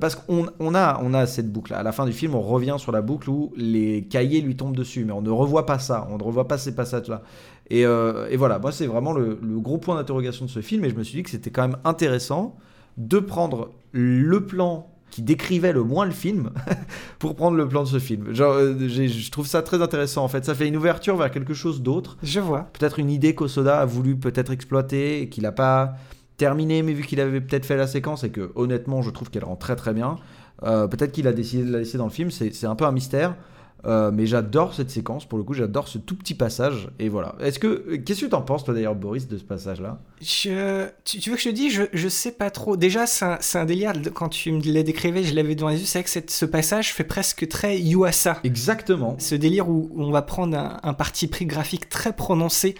[0.01, 1.75] Parce qu'on on a, on a cette boucle.
[1.75, 4.77] À la fin du film, on revient sur la boucle où les cahiers lui tombent
[4.77, 5.05] dessus.
[5.05, 6.07] Mais on ne revoit pas ça.
[6.09, 7.23] On ne revoit pas ces passages-là.
[7.69, 10.85] Et, euh, voilà, moi, c'est vraiment le, le gros point d'interrogation de ce film.
[10.85, 12.55] Et je me suis dit que c'était quand même intéressant
[12.97, 16.51] de prendre le plan qui décrivait le moins le film
[17.18, 18.32] pour prendre le plan de ce film.
[18.34, 20.45] Genre, euh, je trouve ça très intéressant en fait.
[20.45, 22.16] Ça fait une ouverture vers quelque chose d'autre.
[22.22, 22.70] Je vois.
[22.72, 25.97] Peut-être une idée qu'Osoda a voulu peut-être exploiter et qu'il n'a pas
[26.38, 29.45] terminé, mais vu qu'il avait peut-être fait la séquence et que honnêtement, je trouve qu'elle
[29.45, 30.16] rend très très bien.
[30.64, 32.30] euh, peut-être qu'il a décidé de la laisser dans le film.
[32.30, 33.36] C'est un peu un mystère.
[33.85, 36.89] Euh, mais j'adore cette séquence, pour le coup, j'adore ce tout petit passage.
[37.01, 37.35] Et voilà.
[37.41, 37.97] Est-ce que.
[37.97, 39.99] Qu'est-ce que tu en penses, toi d'ailleurs, Boris, de ce passage-là?
[40.20, 40.87] Je...
[41.05, 41.72] Tu, tu veux que je te dise?
[41.72, 42.76] Je, je sais pas trop.
[42.76, 43.93] Déjà, c'est un, un délire.
[44.14, 45.87] Quand tu me l'as décrivé, je l'avais devant les yeux.
[45.87, 48.39] C'est vrai que cette- ce passage fait presque très Yuasa.
[48.45, 49.16] Exactement.
[49.18, 52.76] Ce délire où, où on va prendre un, un parti pris graphique très prononcé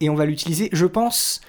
[0.00, 0.68] et on va l'utiliser.
[0.72, 1.40] Je pense.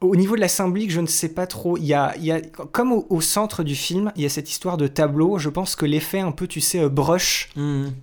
[0.00, 1.78] Au niveau de la symbolique, je ne sais pas trop.
[1.78, 4.28] Il y a, il y a, comme au, au centre du film, il y a
[4.28, 5.38] cette histoire de tableau.
[5.38, 7.48] Je pense que l'effet un peu, tu sais, euh, brush,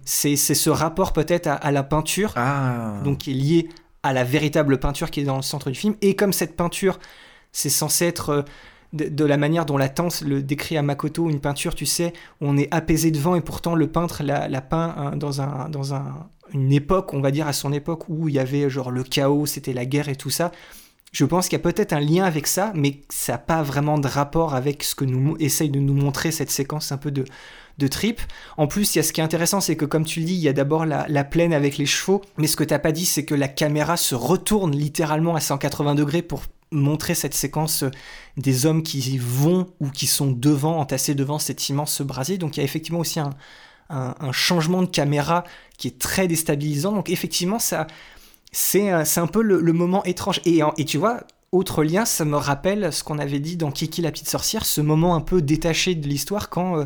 [0.03, 2.99] c'est c'est ce rapport peut-être à, à la peinture Ah.
[3.03, 3.69] donc qui est lié
[4.03, 5.95] à la véritable peinture qui est dans le centre du film.
[6.01, 6.97] Et comme cette peinture,
[7.51, 8.41] c'est censé être euh,
[8.93, 12.13] de, de la manière dont la tante le décrit à Makoto, une peinture, tu sais,
[12.41, 15.69] où on est apaisé devant et pourtant le peintre l'a, l'a peint hein, dans, un,
[15.69, 18.89] dans un, une époque, on va dire à son époque, où il y avait genre
[18.89, 20.51] le chaos, c'était la guerre et tout ça.
[21.12, 23.97] Je pense qu'il y a peut-être un lien avec ça, mais ça n'a pas vraiment
[23.97, 27.26] de rapport avec ce que nous essaye de nous montrer cette séquence un peu de,
[27.78, 28.22] de trip.
[28.55, 30.36] En plus, il y a ce qui est intéressant, c'est que comme tu le dis,
[30.36, 32.93] il y a d'abord la, la plaine avec les chevaux, mais ce que t'as pas
[32.93, 37.84] dit, c'est que la caméra se retourne littéralement à 180 degrés pour montrer cette séquence
[37.84, 37.91] euh,
[38.38, 42.38] des hommes qui vont ou qui sont devant, entassés devant cet immense brasier.
[42.38, 43.36] Donc il y a effectivement aussi un
[44.32, 45.43] changement de caméra
[45.78, 46.93] qui est très déstabilisant.
[46.93, 47.88] Donc effectivement, ça,
[48.52, 50.41] c'est un, un peu le, le moment étrange.
[50.45, 51.22] Et, et tu vois,
[51.52, 54.82] autre lien, ça me rappelle ce qu'on avait dit dans Kiki la petite sorcière, ce
[54.82, 56.86] moment un peu détaché de l'histoire quand euh,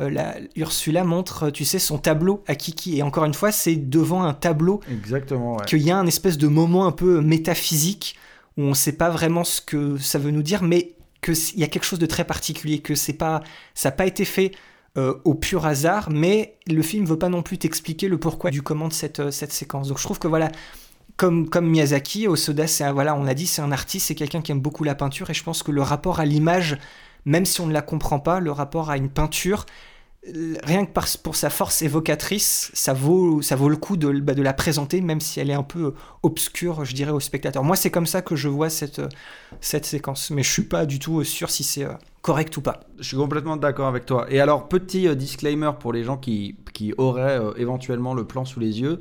[0.00, 2.98] euh, la, Ursula montre, tu sais, son tableau à Kiki.
[2.98, 5.64] Et encore une fois, c'est devant un tableau Exactement, ouais.
[5.66, 8.16] qu'il y a un espèce de moment un peu métaphysique
[8.56, 10.92] où on ne sait pas vraiment ce que ça veut nous dire, mais
[11.22, 13.42] qu'il y a quelque chose de très particulier, que c'est pas,
[13.74, 14.52] ça n'a pas été fait
[14.96, 18.62] euh, au pur hasard, mais le film veut pas non plus t'expliquer le pourquoi du
[18.62, 19.88] comment de cette, cette séquence.
[19.88, 20.50] Donc je trouve que voilà,
[21.16, 24.60] comme, Miyazaki, Osoda, c'est voilà, on a dit, c'est un artiste, c'est quelqu'un qui aime
[24.60, 26.78] beaucoup la peinture, et je pense que le rapport à l'image,
[27.24, 29.64] même si on ne la comprend pas, le rapport à une peinture,
[30.34, 30.90] euh, rien que
[31.22, 35.00] pour sa force évocatrice, ça vaut, ça vaut le coup de, bah, de la présenter,
[35.00, 37.62] même si elle est un peu obscure, je dirais, au spectateur.
[37.62, 39.08] Moi, c'est comme ça que je vois cette, euh,
[39.60, 41.92] séquence, mais je suis pas du tout sûr si c'est euh,
[42.22, 42.80] correct ou pas.
[42.98, 44.26] Je suis complètement d'accord avec toi.
[44.28, 46.56] Et alors, petit disclaimer pour les gens qui,
[46.98, 49.00] auraient éventuellement le plan sous les yeux.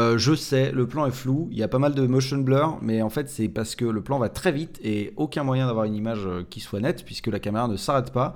[0.00, 2.78] Euh, je sais, le plan est flou, il y a pas mal de motion blur,
[2.80, 5.84] mais en fait c'est parce que le plan va très vite et aucun moyen d'avoir
[5.84, 8.34] une image euh, qui soit nette puisque la caméra ne s'arrête pas.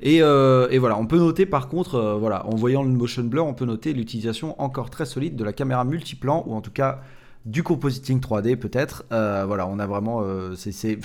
[0.00, 3.54] Et, euh, voilà, on peut noter par contre, voilà, en voyant le motion blur, on
[3.54, 7.00] peut noter l'utilisation encore très solide de la caméra multiplan ou en tout cas
[7.46, 9.04] du compositing 3D peut-être.
[9.10, 10.24] Voilà, on a vraiment,
[10.56, 10.98] c'est-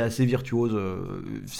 [0.00, 0.76] assez virtuose.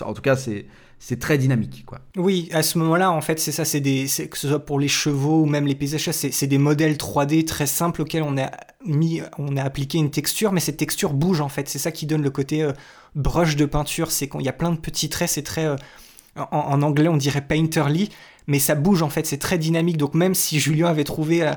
[0.04, 0.66] en tout cas, c'est
[1.02, 2.00] c'est très dynamique, quoi.
[2.16, 4.78] Oui, à ce moment-là, en fait, c'est ça, c'est des, c'est- que ce soit pour
[4.78, 8.36] les chevaux ou même les paysages, c'est c'est des modèles 3D très simples auxquels on
[8.38, 8.50] a
[8.84, 11.68] mis, on a appliqué une texture, mais cette texture bouge en fait.
[11.70, 12.72] C'est ça qui donne le côté euh,
[13.14, 14.10] brush de peinture.
[14.12, 15.76] C'est qu'il y a plein de petits traits, c'est très, euh,
[16.36, 18.10] en, en anglais on dirait painterly,
[18.46, 19.96] mais ça bouge en fait, c'est très dynamique.
[19.96, 21.52] Donc même si Julien avait trouvé euh,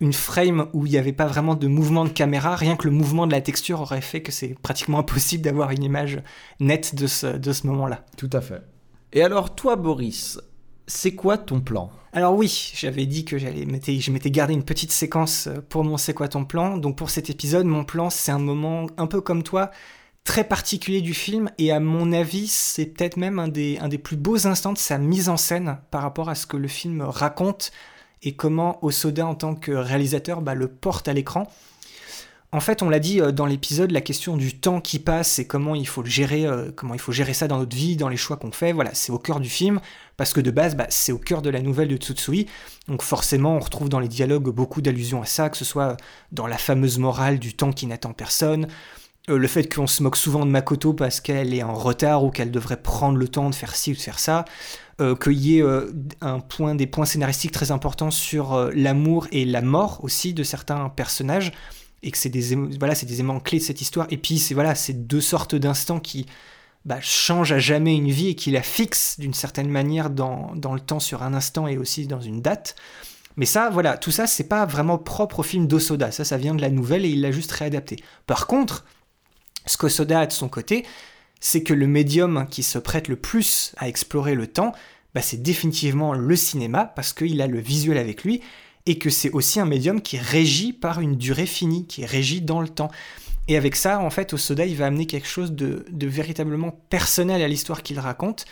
[0.00, 2.92] une frame où il n'y avait pas vraiment de mouvement de caméra, rien que le
[2.94, 6.20] mouvement de la texture aurait fait que c'est pratiquement impossible d'avoir une image
[6.60, 8.04] nette de ce, de ce moment-là.
[8.16, 8.62] Tout à fait.
[9.14, 10.40] Et alors, toi, Boris,
[10.88, 11.90] c'est quoi ton plan?
[12.12, 13.64] Alors oui, j'avais dit que j'allais
[14.00, 16.76] je m'étais gardé une petite séquence euh, pour mon c'est quoi ton plan.
[16.76, 19.72] Donc pour cet épisode, mon plan c'est un moment un peu comme toi,
[20.22, 23.98] très particulier du film et à mon avis c'est peut-être même un des, un des
[23.98, 27.02] plus beaux instants de sa mise en scène par rapport à ce que le film
[27.02, 27.72] raconte
[28.22, 31.48] et comment Osoda en tant que réalisateur bah, le porte à l'écran.
[32.54, 35.46] En fait, on l'a dit euh, dans l'épisode, la question du temps qui passe et
[35.46, 38.08] comment il faut le gérer, euh, comment il faut gérer ça dans notre vie, dans
[38.08, 38.70] les choix qu'on fait.
[38.70, 39.80] Voilà, c'est au cœur du film
[40.16, 42.46] parce que de base, bah, c'est au cœur de la nouvelle de Tsutsui.
[42.86, 45.96] Donc forcément, on retrouve dans les dialogues beaucoup d'allusions à ça, que ce soit
[46.30, 48.68] dans la fameuse morale du temps qui n'attend personne,
[49.28, 52.30] euh, le fait qu'on se moque souvent de Makoto parce qu'elle est en retard ou
[52.30, 54.44] qu'elle devrait prendre le temps de faire ci ou de faire ça,
[55.20, 55.64] qu'il y ait
[56.20, 60.88] un point, des points scénaristiques très importants sur l'amour et la mort aussi de certains
[60.88, 61.50] personnages
[62.04, 64.06] et que c'est des voilà des éléments clés de cette histoire.
[64.10, 66.26] Et puis c'est voilà ces deux sortes d'instants qui
[66.84, 70.74] bah, changent à jamais une vie et qui la fixent d'une certaine manière dans, dans
[70.74, 72.76] le temps sur un instant et aussi dans une date.
[73.36, 76.12] Mais ça voilà tout ça c'est pas vraiment propre au film d'Osoda.
[76.12, 77.96] Ça ça vient de la nouvelle et il l'a juste réadapté.
[78.26, 78.84] Par contre
[79.66, 80.84] ce qu'Osoda a de son côté
[81.40, 84.72] c'est que le médium qui se prête le plus à explorer le temps
[85.14, 88.42] bah, c'est définitivement le cinéma parce qu'il a le visuel avec lui
[88.86, 92.06] et que c'est aussi un médium qui est régi par une durée finie, qui est
[92.06, 92.90] régi dans le temps.
[93.48, 97.42] Et avec ça, en fait, Osoda, il va amener quelque chose de, de véritablement personnel
[97.42, 98.44] à l'histoire qu'il raconte.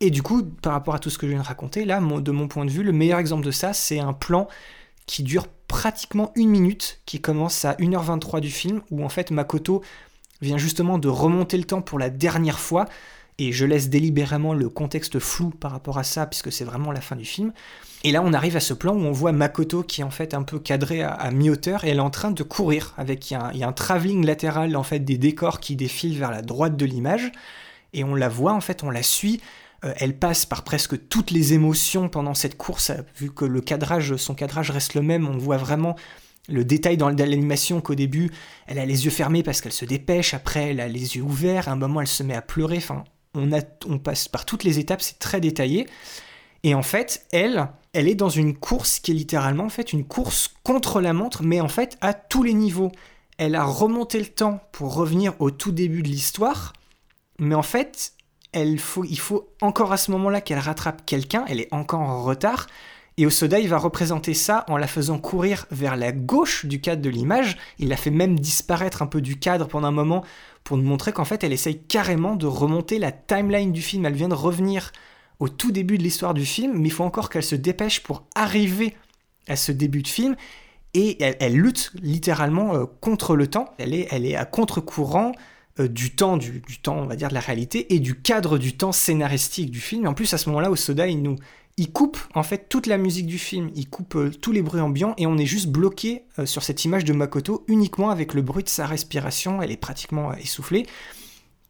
[0.00, 2.30] Et du coup, par rapport à tout ce que je viens de raconter, là, de
[2.30, 4.48] mon point de vue, le meilleur exemple de ça, c'est un plan
[5.06, 9.82] qui dure pratiquement une minute, qui commence à 1h23 du film, où en fait Makoto
[10.42, 12.86] vient justement de remonter le temps pour la dernière fois,
[13.38, 17.00] et je laisse délibérément le contexte flou par rapport à ça, puisque c'est vraiment la
[17.00, 17.52] fin du film.
[18.06, 20.32] Et là, on arrive à ce plan où on voit Makoto qui est en fait
[20.32, 23.64] un peu cadrée à, mi-hauteur, et elle est en train de courir, avec il y,
[23.64, 27.32] a un, travelling latéral en fait des décors qui défilent vers la droite de l'image,
[27.94, 29.40] et on la voit en fait, on la suit.
[29.84, 34.14] Euh, elle passe par presque toutes les émotions pendant cette course, vu que le cadrage,
[34.14, 35.96] son cadrage reste le même, on voit vraiment
[36.48, 38.30] le détail dans l'animation qu'au début,
[38.68, 41.66] elle a les yeux fermés parce qu'elle se dépêche, après elle a les yeux ouverts,
[41.66, 43.02] à un moment elle se met à pleurer, enfin
[43.34, 45.88] on passe par toutes les étapes, c'est très détaillé.
[46.66, 50.04] Et en fait, elle, elle est dans une course qui est littéralement en fait une
[50.04, 52.90] course contre la montre, mais en fait à tous les niveaux.
[53.38, 56.72] Elle a remonté le temps pour revenir au tout début de l'histoire,
[57.38, 58.14] mais en fait,
[58.78, 62.66] faut, il faut encore à ce moment-là qu'elle rattrape quelqu'un, elle est encore en retard,
[63.16, 67.00] et Osoda, il va représenter ça en la faisant courir vers la gauche du cadre
[67.00, 67.56] de l'image.
[67.78, 70.24] Il la fait même disparaître un peu du cadre pendant un moment
[70.64, 74.04] pour nous montrer qu'en fait, elle essaye carrément de remonter la timeline du film.
[74.04, 74.90] Elle vient de revenir
[75.38, 78.26] au tout début de l'histoire du film, mais il faut encore qu'elle se dépêche pour
[78.34, 78.94] arriver
[79.48, 80.36] à ce début de film.
[80.94, 83.74] Et elle, lutte littéralement euh, contre le temps.
[83.76, 85.32] Elle est, elle est à contre-courant
[85.78, 88.78] euh, du temps, du, temps, on va dire, de la réalité, et du cadre du
[88.78, 90.06] temps scénaristique du film.
[90.06, 91.36] Et en plus, à ce moment-là, Osoda, il nous,
[91.76, 94.80] il coupe en fait toute la musique du film, il coupe euh, tous les bruits
[94.80, 98.64] ambiants et on est juste bloqué sur cette image de Makoto uniquement avec le bruit
[98.64, 100.86] de sa respiration, elle est pratiquement essoufflée.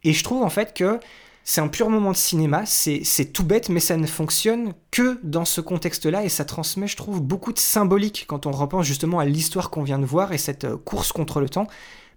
[0.05, 1.01] Et je trouve en fait que
[1.49, 5.45] c'est un pur moment de cinéma, c'est tout bête, mais ça ne fonctionne que dans
[5.45, 9.25] ce contexte-là et ça transmet, je trouve, beaucoup de symbolique quand on repense justement à
[9.25, 11.67] l'histoire qu'on vient de voir et cette course contre le temps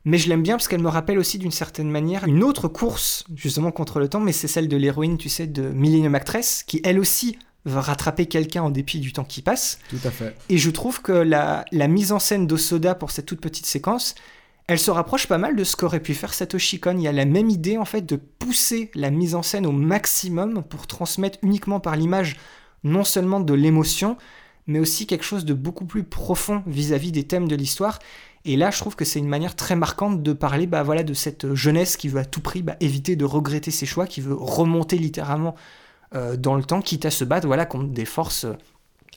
[0.04, 3.24] mais je l'aime bien parce qu'elle me rappelle aussi d'une certaine manière une autre course
[3.36, 6.80] justement contre le temps, mais c'est celle de l'héroïne, tu sais, de Millennium Actress, qui
[6.82, 9.78] elle aussi va rattraper quelqu'un en dépit du temps qui passe.
[9.90, 10.34] Tout à fait.
[10.48, 14.16] Et je trouve que la, la mise en scène d'Osoda pour cette toute petite séquence,
[14.70, 16.96] elle se rapproche pas mal de ce qu'aurait pu faire Satoshi Kon.
[16.96, 19.72] Il y a la même idée en fait de pousser la mise en scène au
[19.72, 22.36] maximum pour transmettre uniquement par l'image
[22.84, 24.16] non seulement de l'émotion,
[24.66, 27.98] mais aussi quelque chose de beaucoup plus profond vis à -vis des thèmes de l'histoire.
[28.44, 31.14] Et là, je trouve que c'est une manière très marquante de parler bah, voilà, de
[31.14, 34.34] cette jeunesse qui veut à tout prix bah, éviter de regretter ses choix, qui veut
[34.34, 35.54] remonter littéralement
[36.14, 38.54] euh, dans le temps, quitte à se battre voilà, contre des forces euh,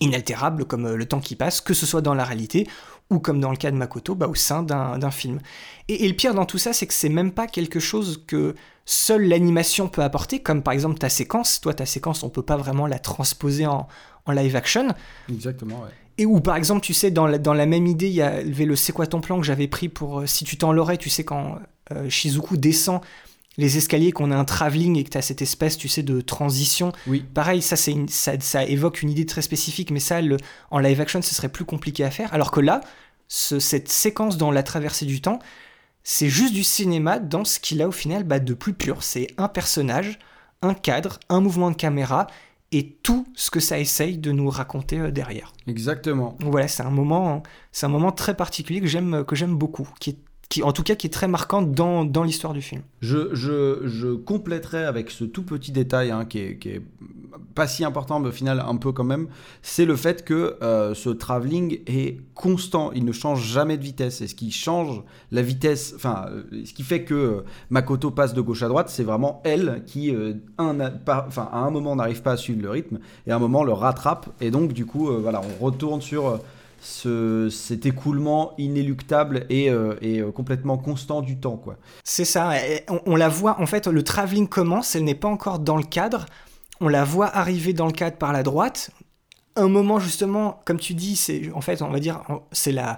[0.02, 2.68] inaltérables comme euh, le temps qui passe, que ce soit dans la réalité
[3.10, 5.40] ou comme dans le cas de Makoto, bah, au sein d'un film.
[5.88, 8.56] Et, et, le pire dans tout ça, c'est que c'est même pas quelque chose que
[8.86, 11.62] seule l'animation peut apporter, comme par exemple ta séquence.
[11.62, 13.88] Toi, ta séquence, on peut pas vraiment la transposer en,
[14.26, 14.88] en live action.
[15.30, 15.90] Exactement, ouais.
[16.18, 18.66] Et où, par exemple, tu sais, dans la, dans la même idée, il y avait
[18.66, 21.10] le C'est quoi ton plan que j'avais pris pour euh, Si tu t'en l'aurais, tu
[21.10, 21.58] sais, quand
[21.92, 23.02] euh, Shizuku descend
[23.58, 26.22] les escaliers, qu'on a un travelling et que tu as cette espèce, tu sais, de
[26.22, 26.92] transition.
[27.08, 27.24] Oui.
[27.34, 30.38] Pareil, ça, c'est ça, ça, évoque une idée très spécifique, mais ça, le,
[30.72, 32.34] en live action, ce serait plus compliqué à faire.
[32.34, 32.82] Alors que là,
[33.28, 35.40] ce, cette séquence dans la traversée du temps,
[36.04, 39.04] c'est juste du cinéma dans ce qu'il a au final bah, de plus pur.
[39.04, 40.20] C'est un personnage,
[40.62, 42.28] un cadre, un mouvement de caméra
[42.72, 45.54] et tout ce que ça essaye de nous raconter euh, derrière.
[45.68, 46.36] Exactement.
[46.42, 50.12] voilà, c'est un moment, c'est un moment très particulier que j'aime, que j'aime beaucoup, qui
[50.12, 50.18] est
[50.62, 52.82] en tout cas qui est très marquante dans, dans l'histoire du film.
[53.02, 56.82] Je, je, je, compléterai avec ce tout petit détail hein, qui, est, qui, est,
[57.56, 59.28] pas si important, mais au final un peu quand même,
[59.62, 64.22] c'est le fait que euh, ce travelling est constant, il ne change jamais de vitesse.
[64.22, 65.02] Et ce qui change
[65.32, 68.90] la vitesse, enfin, euh, ce qui fait que euh, Makoto passe de gauche à droite,
[68.90, 70.14] c'est vraiment elle qui,
[70.58, 74.30] à un moment, n'arrive pas à suivre le rythme, et à un moment le rattrape,
[74.42, 76.40] et donc du coup, voilà, on retourne sur
[76.84, 81.58] ce, cet écoulement inéluctable et, euh, euh, complètement constant du temps.
[81.58, 81.78] quoi.
[82.04, 82.52] C'est ça,
[83.06, 86.26] on, la voit, en fait, le travelling commence, elle n'est pas encore dans le cadre,
[86.82, 88.92] on la voit arriver dans le cadre par la droite.
[89.56, 92.22] Un moment, justement, comme tu dis, c'est en fait, on va dire,
[92.52, 92.98] c'est la.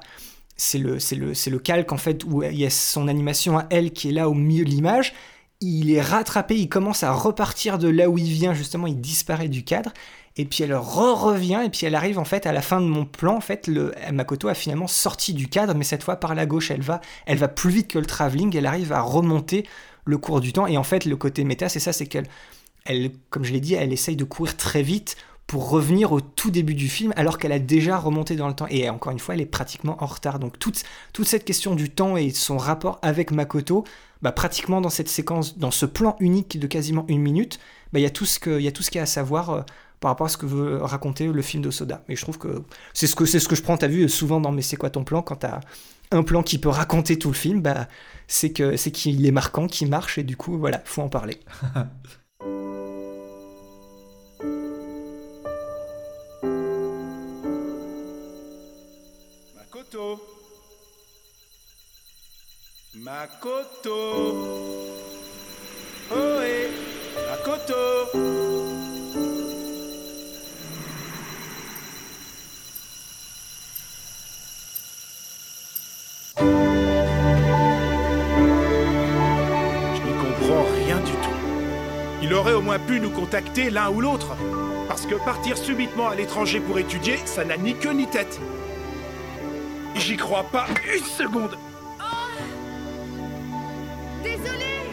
[0.58, 3.92] C'est le, le, le calque en fait où il y a son animation à elle
[3.92, 5.14] qui est là au milieu de l'image
[5.62, 9.48] il est rattrapé, il commence à repartir de là où il vient, justement, il disparaît
[9.48, 9.92] du cadre,
[10.38, 13.06] et puis elle re-revient, et puis elle arrive en fait à la fin de mon
[13.06, 16.46] plan, en fait, le, Makoto a finalement sorti du cadre, mais cette fois par la
[16.46, 19.66] gauche, elle va, elle va plus vite que le travelling, elle arrive à remonter
[20.04, 22.28] le cours du temps, et en fait, le côté méta, c'est ça, c'est qu'elle,
[22.86, 25.16] elle, comme je l'ai dit, elle essaye de courir très vite
[25.48, 28.68] pour revenir au tout début du film alors qu'elle a déjà remonté dans le temps.
[28.70, 30.40] Et encore une fois, elle est pratiquement en retard.
[30.40, 30.84] Donc toute,
[31.14, 33.84] toute cette question du temps et son rapport avec Makoto,
[34.22, 37.60] bah, pratiquement dans cette séquence, dans ce plan unique de quasiment une minute,
[37.94, 39.08] bah, il y a tout ce qu'il y a tout ce qu'il y a à
[39.08, 39.62] savoir euh,
[40.06, 42.04] par rapport à ce que veut raconter le film de Soda.
[42.10, 42.62] Et je trouve que
[42.94, 44.92] c'est ce que c'est ce que je prends, t'as vu souvent dans Mais c'est quoi
[44.92, 45.62] ton plan quand t'as
[46.12, 47.88] un plan qui peut raconter tout le film, bah
[48.28, 51.40] c'est que c'est qu'il est marquant, qu'il marche et du coup voilà, faut en parler.
[59.56, 60.22] Makoto.
[62.94, 64.00] Makoto.
[66.12, 66.70] Ohé,
[67.28, 68.65] Makoto.
[82.26, 84.36] Il aurait au moins pu nous contacter l'un ou l'autre.
[84.88, 88.40] Parce que partir subitement à l'étranger pour étudier, ça n'a ni queue ni tête.
[89.94, 91.56] J'y crois pas une seconde.
[94.24, 94.90] Désolé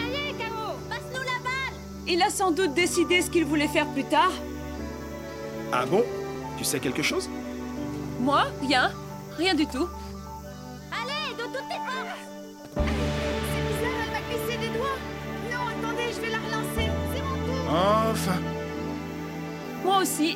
[0.00, 4.04] Allez, Caro, passe-nous la balle Il a sans doute décidé ce qu'il voulait faire plus
[4.04, 4.32] tard.
[5.72, 6.04] Ah bon?
[6.58, 7.30] Tu sais quelque chose?
[8.20, 8.90] Moi, rien?
[9.38, 9.88] Rien du tout.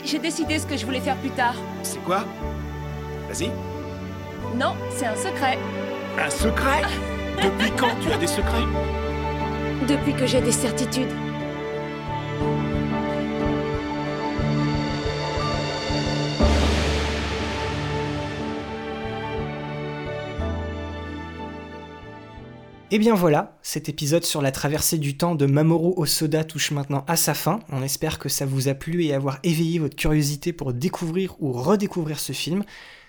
[0.05, 1.55] J'ai décidé ce que je voulais faire plus tard.
[1.82, 2.24] c'est quoi?
[3.28, 3.50] Vas-y.
[4.57, 5.59] Non, c'est un secret.
[6.18, 6.82] Un secret?
[7.42, 8.66] Depuis quand tu as des secrets?
[9.88, 11.11] Depuis que j'ai des certitudes.
[22.95, 27.07] Et bien voilà, cet épisode sur la traversée du temps de Mamoru Osoda touche maintenant
[27.09, 27.61] à sa fin.
[27.70, 31.53] On espère que ça vous a plu et avoir éveillé votre curiosité pour découvrir ou
[31.53, 32.64] redécouvrir ce film.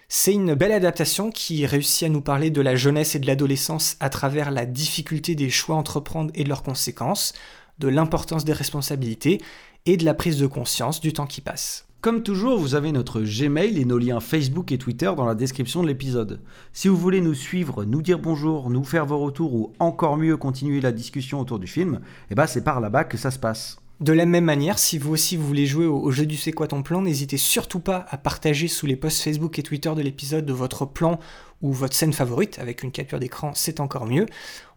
[0.07, 3.97] C'est une belle adaptation qui réussit à nous parler de la jeunesse et de l'adolescence
[3.99, 7.33] à travers la difficulté des choix entreprendre et de leurs conséquences,
[7.79, 9.41] de l'importance des responsabilités
[9.85, 11.87] et de la prise de conscience du temps qui passe.
[12.03, 15.81] Comme toujours, vous avez notre Gmail et nos liens Facebook et Twitter dans la description
[15.81, 16.41] de l'épisode.
[16.73, 20.35] Si vous voulez nous suivre, nous dire bonjour, nous faire vos retours ou encore mieux
[20.35, 23.82] continuer la discussion autour du film, eh ben c'est par là-bas que ça se passe.
[23.99, 26.67] De la même manière, si vous aussi vous voulez jouer au, jeu du C'est quoi
[26.67, 30.45] ton plan, n'hésitez surtout pas à partager sous les posts Facebook et Twitter de l'épisode
[30.45, 31.19] de votre plan
[31.61, 34.25] ou votre scène favorite, avec une capture d'écran, c'est encore mieux.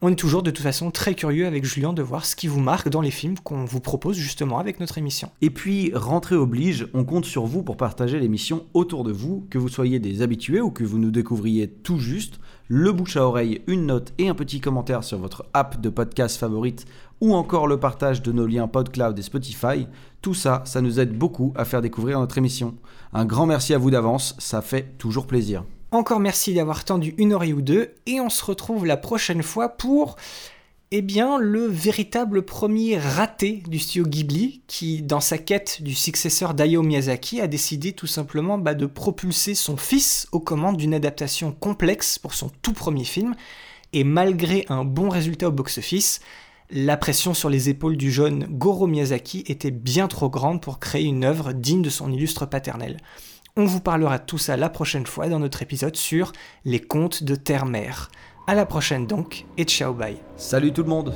[0.03, 2.61] On est toujours de toute façon très curieux avec Julien de voir ce qui vous
[2.61, 5.33] marque dans les films qu'on vous propose justement avec notre émission.
[5.43, 9.59] Et puis, rentrée oblige, on compte sur vous pour partager l'émission autour de vous, que
[9.59, 12.39] vous soyez des habitués ou que vous nous découvriez tout juste.
[12.69, 16.37] Le bouche à oreille, une note et un petit commentaire sur votre app de podcast
[16.37, 16.85] favorite
[17.21, 19.87] ou encore le partage de nos liens PodCloud et Spotify,
[20.23, 22.75] tout ça, ça nous aide beaucoup à faire découvrir notre émission.
[23.13, 25.65] Un grand merci à vous d'avance, ça fait toujours plaisir.
[25.93, 29.69] Encore merci d'avoir tendu une oreille ou deux, et on se retrouve la prochaine fois
[29.69, 30.17] pour,
[30.91, 36.55] eh bien, le véritable premier raté du studio Ghibli, qui, dans sa quête du successeur
[36.55, 41.53] d'Hayao Miyazaki, a décidé tout simplement bah, de propulser son fils aux commandes d'une adaptation
[41.53, 43.35] complexe pour son tout premier film,
[43.93, 46.21] et malgré un bon résultat au box-office,
[46.71, 51.05] la pression sur les épaules du jeune Goro Miyazaki était bien trop grande pour créer
[51.05, 52.99] une œuvre digne de son illustre paternel.
[53.57, 56.33] On vous parlera de tout ça la prochaine fois dans notre épisode sur
[56.65, 58.11] les contes de Terre-Mère.
[58.47, 60.19] À la prochaine donc, et ciao bye.
[60.37, 61.15] Salut tout le monde